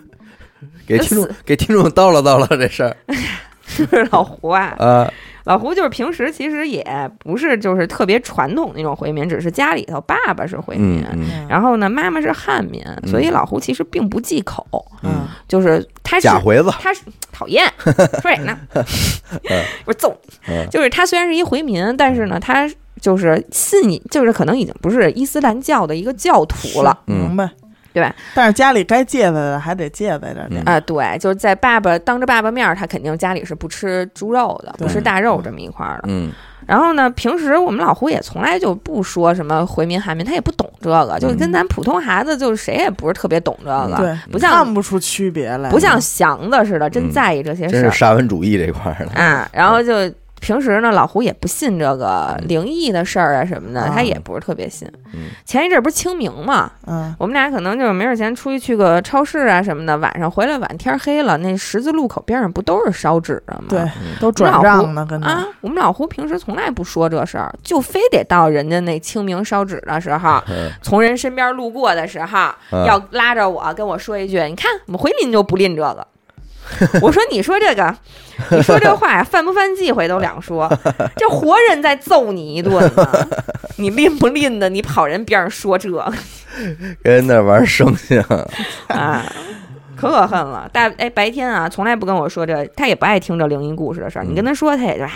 [0.87, 2.95] 给听众给听众叨唠叨唠这事儿
[3.67, 4.73] 是不是老胡啊？
[4.77, 5.11] 啊。
[5.45, 6.83] 老胡就是平时其实也
[7.19, 11.05] 不是就是特别传统那种回民，只是家里头爸爸是回民，
[11.47, 14.65] 然后呢妈妈是汉民，所以老胡其实并不忌口，
[15.03, 15.27] 嗯。
[15.47, 17.63] 就是他是假回子，他是讨厌。
[17.77, 18.57] 说谁呢？
[19.85, 20.33] 我揍你！
[20.47, 20.67] 嗯。
[20.71, 22.67] 就是他虽然是一回民，但是呢他
[22.99, 26.99] 就是信你，就是可能已经不是伊斯兰教的一个教徒了。
[27.05, 27.27] 嗯。
[27.27, 27.49] 明白？
[27.95, 28.13] 对吧？
[28.35, 30.73] 但是家里该戒的的还得戒在这儿点嗯。
[30.73, 36.09] 啊、对，就是在爸爸当着爸爸面儿，他肯定家里是不吃猪肉的，不吃大肉这么一块儿的。
[36.09, 36.29] 嗯
[36.67, 49.11] 然后呢，平时我们老胡也从来就不说什么回民汉民，他也不懂这个，就跟咱普通孩子，就是谁也不是特别懂这个，对，不像看不出区别来，不像祥子似的，真嗯在意这些真是事儿沙文主义这块儿的。
[49.11, 49.47] 啊。
[49.53, 49.93] 然后就
[50.41, 53.91] 平时呢，老胡也不信这个灵异的事儿啊什么的，啊。
[53.95, 54.87] 他也不是特别信。
[55.13, 55.29] 嗯。
[55.45, 57.15] 前一阵儿不是清明嘛，嗯。
[57.17, 63.65] 我们俩可能就是没事儿闲出去去个超市啊什么的，晚上回来晚天儿黑了，那十字路口边上不都是烧纸的吗？
[63.69, 70.69] 对，嗯都转账呢，跟啊，我们老胡平时从来不说这事儿，就非得到人家那清明烧纸的时候， 嗯。
[70.81, 72.85] 从人身边路过的时候，嗯。
[72.85, 76.05] 要拉着我跟我说一句：“你看，我们回民就不吝这个。”
[77.01, 77.95] 我说：“你说这个，
[78.51, 80.71] 你说这话呀，犯不犯忌讳都两说。
[81.15, 83.27] 这活人在揍你一顿呢，
[83.77, 84.67] 你吝不吝的？
[84.69, 86.11] 你跑人边上说这个
[87.03, 88.21] 跟人那玩生性，
[88.87, 89.23] 啊，
[89.95, 90.69] 可可恨了。
[90.71, 94.25] 大哎，白天啊，从来不跟我说这，他也不爱听这灵异故事的事儿。
[94.25, 95.11] 你跟他说，他也就啊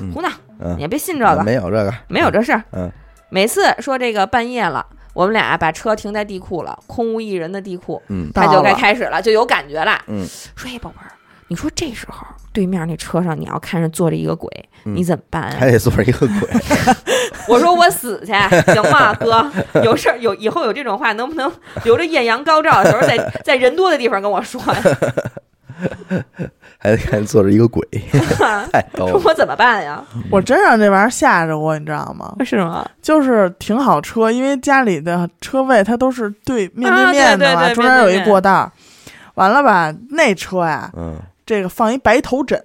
[0.00, 0.28] 嗯胡闹，
[0.60, 2.62] 嗯你也别信这个，没有这个，没有这事儿。
[2.72, 2.90] 嗯
[3.30, 9.98] 每次说这个半夜了，我们俩把车停在地库了，空无一人的地库，嗯他就该开始了，就有感觉了。
[10.08, 11.12] 嗯，说哎，宝贝儿，
[11.48, 14.50] 你说这时候对面那车上你要看着坐着一个鬼，
[14.84, 16.48] 嗯你怎么办呀、还得坐着一个鬼，
[17.48, 18.32] 我说我死去
[18.72, 19.50] 行吗， 哥？
[19.82, 21.50] 有事儿有以后有这种话，能不能
[21.84, 24.82] 留着艳阳高照的时候，在在人多的地方跟我说呀？
[26.84, 27.82] 还得看做着一个鬼，
[28.70, 29.18] 太逗了。
[29.24, 30.04] 我怎么办呀？
[30.30, 32.34] 我真让这玩意儿吓着我，你知道吗？
[32.44, 32.86] 是吗？
[33.00, 38.70] 就是停好车，因为家里的车位它都是对面啊对面的嘛，对对对中间有一过道。
[39.36, 41.16] 完了吧，那车呀，嗯
[41.46, 42.56] 这个放一白头枕，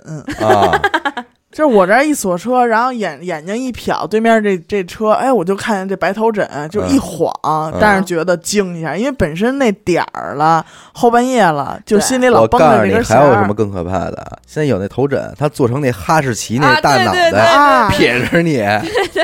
[0.42, 0.70] 啊，
[1.52, 7.34] 就是我这儿一锁车，然后眼眼睛一瞟，对面这这车，哎，我就看见这白头枕，就一晃，
[7.82, 14.18] 但是觉得惊一下，因为本身那点儿了，后半夜了，就心里老绷我告诉你，着这根弦还有什么更可怕的？
[14.22, 17.90] 啊现在有那头枕，它做成那哈士奇那啊，大脑袋，啊。
[17.90, 18.64] 撇着你，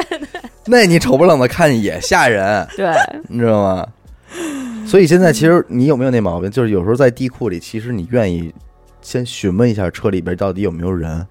[0.65, 2.91] 那你瞅不冷的看也吓人，对，
[3.27, 3.87] 你知道吗？
[4.87, 6.49] 所以现在其实你有没有那毛病？
[6.49, 8.51] 就是有时候在地库里，其实你愿意
[9.01, 11.25] 先询问一下车里边到底有没有人。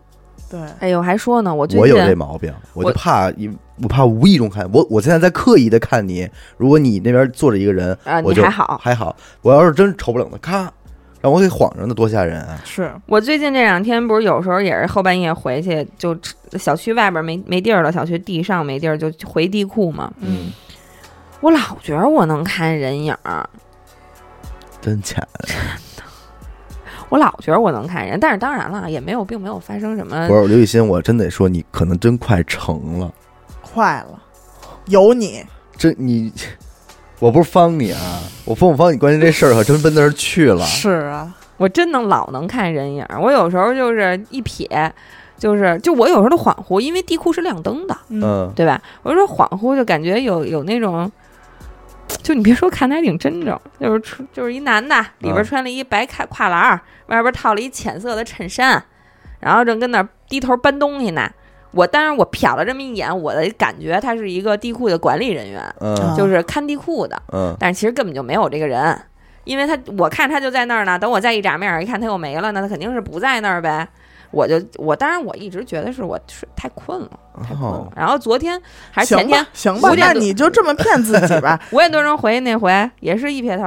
[0.55, 3.51] 对，哎呦，还说呢，我最我有近这毛病，我就怕一，
[3.83, 6.29] 我怕无意中看我，我现在在刻意的看你。
[6.57, 9.17] 如果你那边坐着一个人，啊，我就你还好，还好。
[9.43, 10.73] 我要是真瞅不冷的，咔，
[11.21, 12.61] 让我给晃着呢，多吓人啊！
[12.65, 16.17] 是我最近这两天不是有时候也是后半夜回去，就
[16.53, 20.13] 小区外边没没地儿了，小区地上没地儿，就回地库嘛。
[20.21, 20.53] 嗯，
[21.41, 23.45] 我老觉得我能看人影儿，
[24.81, 25.49] 真假的？
[27.15, 30.35] 我老觉得我能看人，但是当然了，也没有并没有发生什么不。
[30.35, 33.09] 是刘雨欣，我真得说，你可能真快成了，
[33.63, 34.21] 快了，
[34.87, 35.45] 有你，
[35.77, 36.33] 真你，
[37.21, 40.67] 我不是方你啊，我帮我帮你，关键这事儿可真奔那儿去了。
[40.67, 44.91] 是啊，我真能老能看人影，我有时候就是一瞥，
[45.39, 48.83] 就是就我有时候都恍惚，因为地库是亮灯的，嗯，嗯，对吧？
[49.05, 51.09] 我就说恍惚，就感觉有有那种，
[52.25, 58.83] 就你别说，看的还挺真正，就是穿就是一男的，里边嗯穿了一白开跨栏儿，外边套了一浅色的衬衫，
[59.41, 61.31] 然后正跟那儿低头搬东西呢。
[61.73, 68.99] 我当然我瞟了这么一眼，我的感觉他是一个地库的管理人员，嗯就是看地库的，嗯但是其实根本就没有这个人，
[69.45, 73.87] 因为他我看他就在那儿呢，等我再一眨面儿一看他又没了，那他肯定是不在那儿呗。
[74.35, 77.11] 我就我当然我一直觉得是我睡太困了，
[77.43, 77.93] 太困了哦。
[77.97, 78.61] 然后昨天
[78.91, 81.59] 还是前天吧，行吧那你就这么骗自己吧。
[81.73, 83.65] 五点多钟回去那回也是一撇头，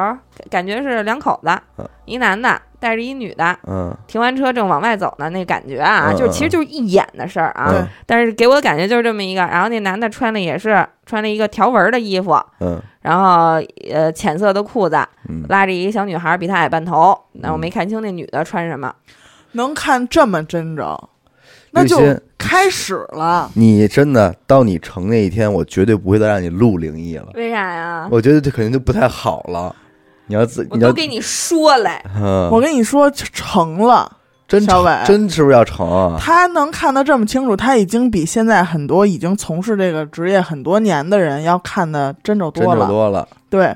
[0.49, 7.69] 感觉是两口子嗯，一男的带着一女的，嗯停完车正往外走呢，那感觉啊，嗯就其实就是一眼的事儿啊。
[7.71, 14.97] 嗯但是给我的感觉就是这么一个，然后那男的穿的也是穿了一个条纹的衣服，嗯然后呃浅色的裤子，
[15.29, 17.17] 嗯，拉着一个小女孩，比他矮半头。
[17.39, 18.93] 那我没看清那女的穿什么。
[19.53, 21.09] 能看这么真着，
[21.71, 21.97] 那就
[22.37, 23.49] 开始了。
[23.53, 27.27] 你真的到你成那一天，我绝对不会再让你录灵异了。
[27.33, 28.07] 为啥呀？
[28.11, 29.75] 我觉得这肯定就不太好了。
[30.29, 34.11] 你要自我都给你说嘞，嗯，我跟你说，成了，
[34.45, 36.17] 真小伟真是不是要成啊？
[36.19, 42.81] 他能看得这么清楚，他已经比现在很多已经从事这个职业很多年的人要看的真着多了。
[42.81, 43.73] 的多了，对，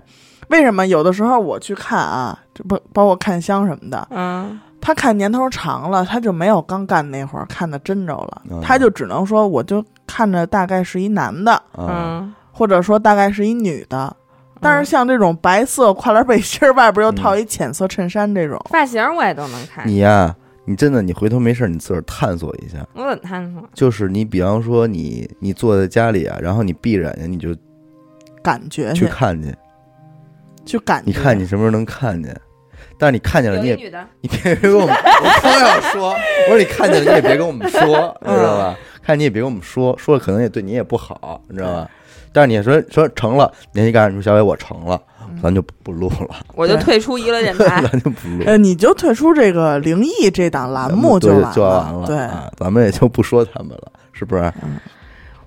[0.50, 14.14] 为什么有的时候我去看啊，这不包括看香什么的，嗯，他看年头长了，他就没有刚干那会儿看的真着了，嗯他就只能说我就看着大概是一男的，啊，嗯，或者说大概是一女的。
[14.64, 19.88] 但是像这种白色跨栏背心儿，外边又嗯套一浅色衬衫这种，发型我也都能看。
[19.88, 22.78] 你呀，你真的，你回头没事儿，你自个儿探索一下。
[22.94, 23.64] 我怎么探索？
[23.74, 27.56] 就是你，比方说你你坐在家里啊，然后你闭着眼睛，你就
[28.44, 29.56] 感觉去看去，
[30.64, 31.08] 去感觉。
[31.08, 32.40] 你看你什么时候能看见。
[33.02, 33.76] 但是你看见了，你也
[34.22, 38.78] 你别跟我们， 我刚要说，我说你看见了，你也别跟我们说， 你知道吧？
[39.02, 41.90] 看你也别跟我们说，说了可能也对你也不好，你知道吧？
[42.32, 45.02] 但是你说说成了，年纪干说小伟我成了，
[45.42, 47.82] 咱就不不录了，我就退出娱乐电台。
[47.82, 48.44] 咱就不录。
[48.46, 54.54] 呃，你就退出这个灵异这档栏目就完就完了，对，啊，咱们也就不说他们了，是不是？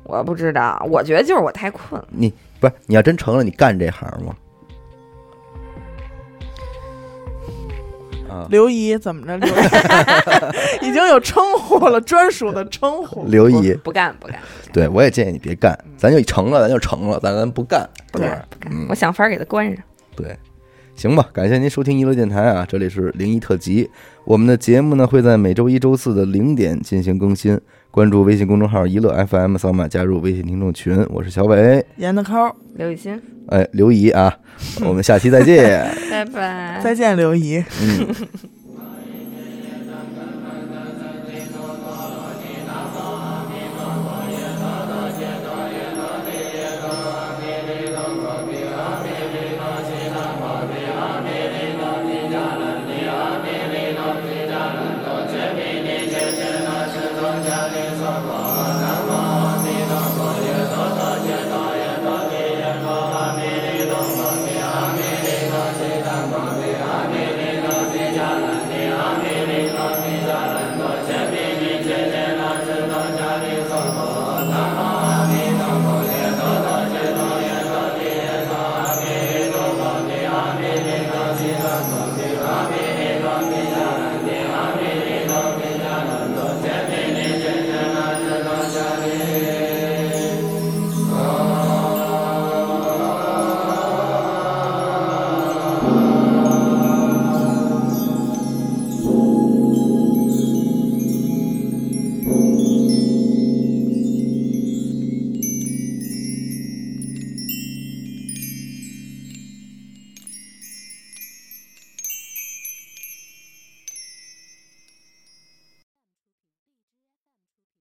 [0.02, 2.06] 我不知道，我觉得就是我太困了。
[2.10, 4.34] 你不是你要真成了，你干这行吗？
[8.34, 9.36] 啊，刘姨怎么着？
[9.36, 9.60] 刘姨
[10.88, 13.24] 已经有称呼了，专属的称呼。
[13.26, 14.36] 刘姨，不干不干，
[14.72, 18.42] 对我也建议你别干，咱就成了，咱就成了，咱咱不干，是不对是？
[18.70, 19.84] 嗯我想法儿给他关上。
[20.16, 20.36] 对，
[20.96, 23.88] 行吧，感谢您收听娱乐电台啊，这里是灵异特辑。
[24.24, 27.60] 我们的节目呢会在每周一周四的零点进行更新，
[27.94, 31.06] 关注微信公众号“一乐 FM”，扫码加入微信听众群。
[31.10, 34.36] 我是小伟，严的抠，刘雨欣，哎，刘姨啊，
[34.84, 35.88] 我们下期再见。
[36.10, 36.80] 拜拜。
[36.82, 37.62] 再见，刘姨。
[37.80, 38.12] 嗯。